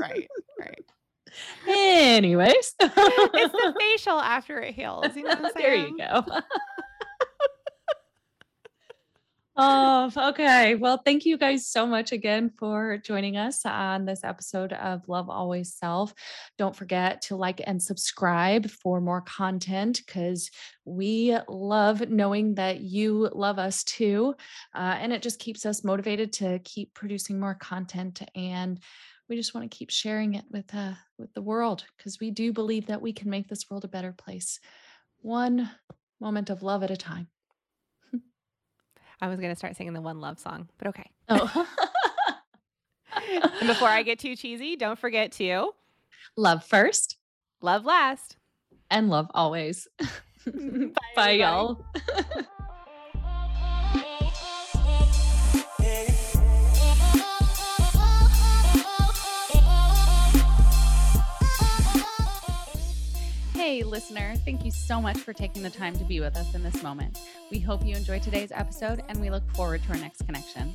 right 0.00 0.28
right 0.58 0.84
Anyways, 1.68 2.74
it's 2.80 3.52
the 3.52 3.74
facial 3.78 4.18
after 4.20 4.58
it 4.60 4.74
heals 4.74 5.14
you 5.16 5.22
know 5.22 5.30
what 5.30 5.44
i'm 5.44 5.50
saying? 5.52 5.54
there 5.56 5.74
you 5.76 5.96
go. 5.98 6.24
Oh, 9.54 10.10
okay. 10.16 10.76
Well, 10.76 11.02
thank 11.04 11.26
you 11.26 11.36
guys 11.36 11.66
so 11.66 11.86
much 11.86 12.12
again 12.12 12.48
for 12.48 12.96
joining 12.96 13.36
us 13.36 13.66
on 13.66 14.06
this 14.06 14.24
episode 14.24 14.72
of 14.72 15.06
Love 15.08 15.28
Always 15.28 15.74
Self. 15.74 16.14
Don't 16.56 16.74
forget 16.74 17.20
to 17.22 17.36
like 17.36 17.60
and 17.66 17.82
subscribe 17.82 18.70
for 18.70 19.02
more 19.02 19.20
content 19.20 20.00
because 20.06 20.50
we 20.86 21.36
love 21.48 22.08
knowing 22.08 22.54
that 22.54 22.80
you 22.80 23.28
love 23.30 23.58
us 23.58 23.84
too. 23.84 24.34
Uh, 24.74 24.96
and 24.98 25.12
it 25.12 25.20
just 25.20 25.38
keeps 25.38 25.66
us 25.66 25.84
motivated 25.84 26.32
to 26.34 26.58
keep 26.60 26.94
producing 26.94 27.38
more 27.38 27.54
content. 27.54 28.22
And 28.34 28.80
we 29.28 29.36
just 29.36 29.54
want 29.54 29.70
to 29.70 29.76
keep 29.76 29.90
sharing 29.90 30.32
it 30.32 30.46
with 30.50 30.74
uh, 30.74 30.94
with 31.18 31.32
the 31.34 31.42
world 31.42 31.84
because 31.98 32.18
we 32.18 32.30
do 32.30 32.54
believe 32.54 32.86
that 32.86 33.02
we 33.02 33.12
can 33.12 33.28
make 33.28 33.48
this 33.48 33.68
world 33.70 33.84
a 33.84 33.88
better 33.88 34.12
place, 34.12 34.60
one 35.18 35.70
moment 36.22 36.48
of 36.48 36.62
love 36.62 36.82
at 36.82 36.90
a 36.90 36.96
time. 36.96 37.28
I 39.22 39.28
was 39.28 39.40
going 39.40 39.50
to 39.50 39.56
start 39.56 39.74
singing 39.76 39.94
the 39.94 40.00
one 40.02 40.20
love 40.20 40.38
song 40.38 40.68
but 40.76 40.88
okay 40.88 41.08
Oh. 41.30 41.66
and 43.60 43.66
before 43.66 43.88
i 43.88 44.02
get 44.02 44.18
too 44.18 44.36
cheesy 44.36 44.76
don't 44.76 44.98
forget 44.98 45.32
to 45.32 45.70
love 46.36 46.62
first 46.64 47.16
love 47.62 47.86
last 47.86 48.36
and 48.92 49.08
love 49.08 49.28
always. 49.34 49.88
Bye, 50.46 50.90
Bye, 51.16 51.30
y'all. 51.32 51.84
Hey, 63.62 63.84
listener, 63.84 64.34
thank 64.44 64.64
you 64.64 64.72
so 64.72 65.00
much 65.00 65.18
for 65.18 65.32
taking 65.32 65.62
the 65.62 65.70
time 65.70 65.96
to 65.96 66.02
be 66.02 66.18
with 66.18 66.36
us 66.36 66.52
in 66.52 66.64
this 66.64 66.82
moment. 66.82 67.20
We 67.48 67.60
hope 67.60 67.86
you 67.86 67.94
enjoyed 67.94 68.20
today's 68.20 68.50
episode 68.50 69.04
and 69.08 69.20
we 69.20 69.30
look 69.30 69.48
forward 69.54 69.84
to 69.84 69.90
our 69.90 69.98
next 69.98 70.26
connection. 70.26 70.72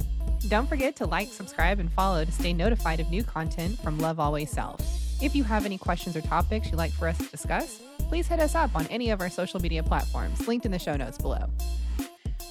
Don't 0.48 0.70
forget 0.70 0.96
to 0.96 1.06
like, 1.06 1.28
subscribe, 1.28 1.80
and 1.80 1.92
follow 1.92 2.24
to 2.24 2.32
stay 2.32 2.54
notified 2.54 3.02
of 3.02 3.10
new 3.10 3.26
content 3.26 3.78
from 3.82 4.00
Love 4.00 4.22
Always 4.22 4.50
Self. 4.52 4.80
If 5.22 5.36
you 5.36 5.44
have 5.44 5.66
any 5.66 5.78
questions 5.78 6.16
or 6.16 6.22
topics 6.22 6.68
you'd 6.68 6.78
like 6.78 6.94
for 6.94 7.10
us 7.10 7.18
to 7.18 7.26
discuss, 7.26 7.82
please 8.08 8.26
hit 8.26 8.40
us 8.40 8.56
up 8.56 8.74
on 8.74 8.88
any 8.88 9.10
of 9.10 9.20
our 9.20 9.30
social 9.30 9.60
media 9.60 9.84
platforms 9.84 10.48
linked 10.48 10.66
in 10.66 10.72
the 10.72 10.80
show 10.80 10.96
notes 10.96 11.18
below. 11.18 11.46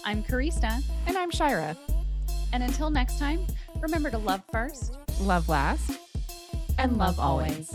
I'm 0.04 0.22
Karista, 0.22 0.82
And 1.06 1.16
I'm 1.16 1.30
Shira. 1.30 1.74
and 2.52 2.62
until 2.62 2.90
next 2.90 3.18
time, 3.18 3.46
remember 3.80 4.10
to 4.10 4.18
love 4.18 4.42
first 4.52 4.98
Love 5.18 5.48
last. 5.48 5.98
and 6.76 6.98
love 6.98 7.18
always. 7.18 7.74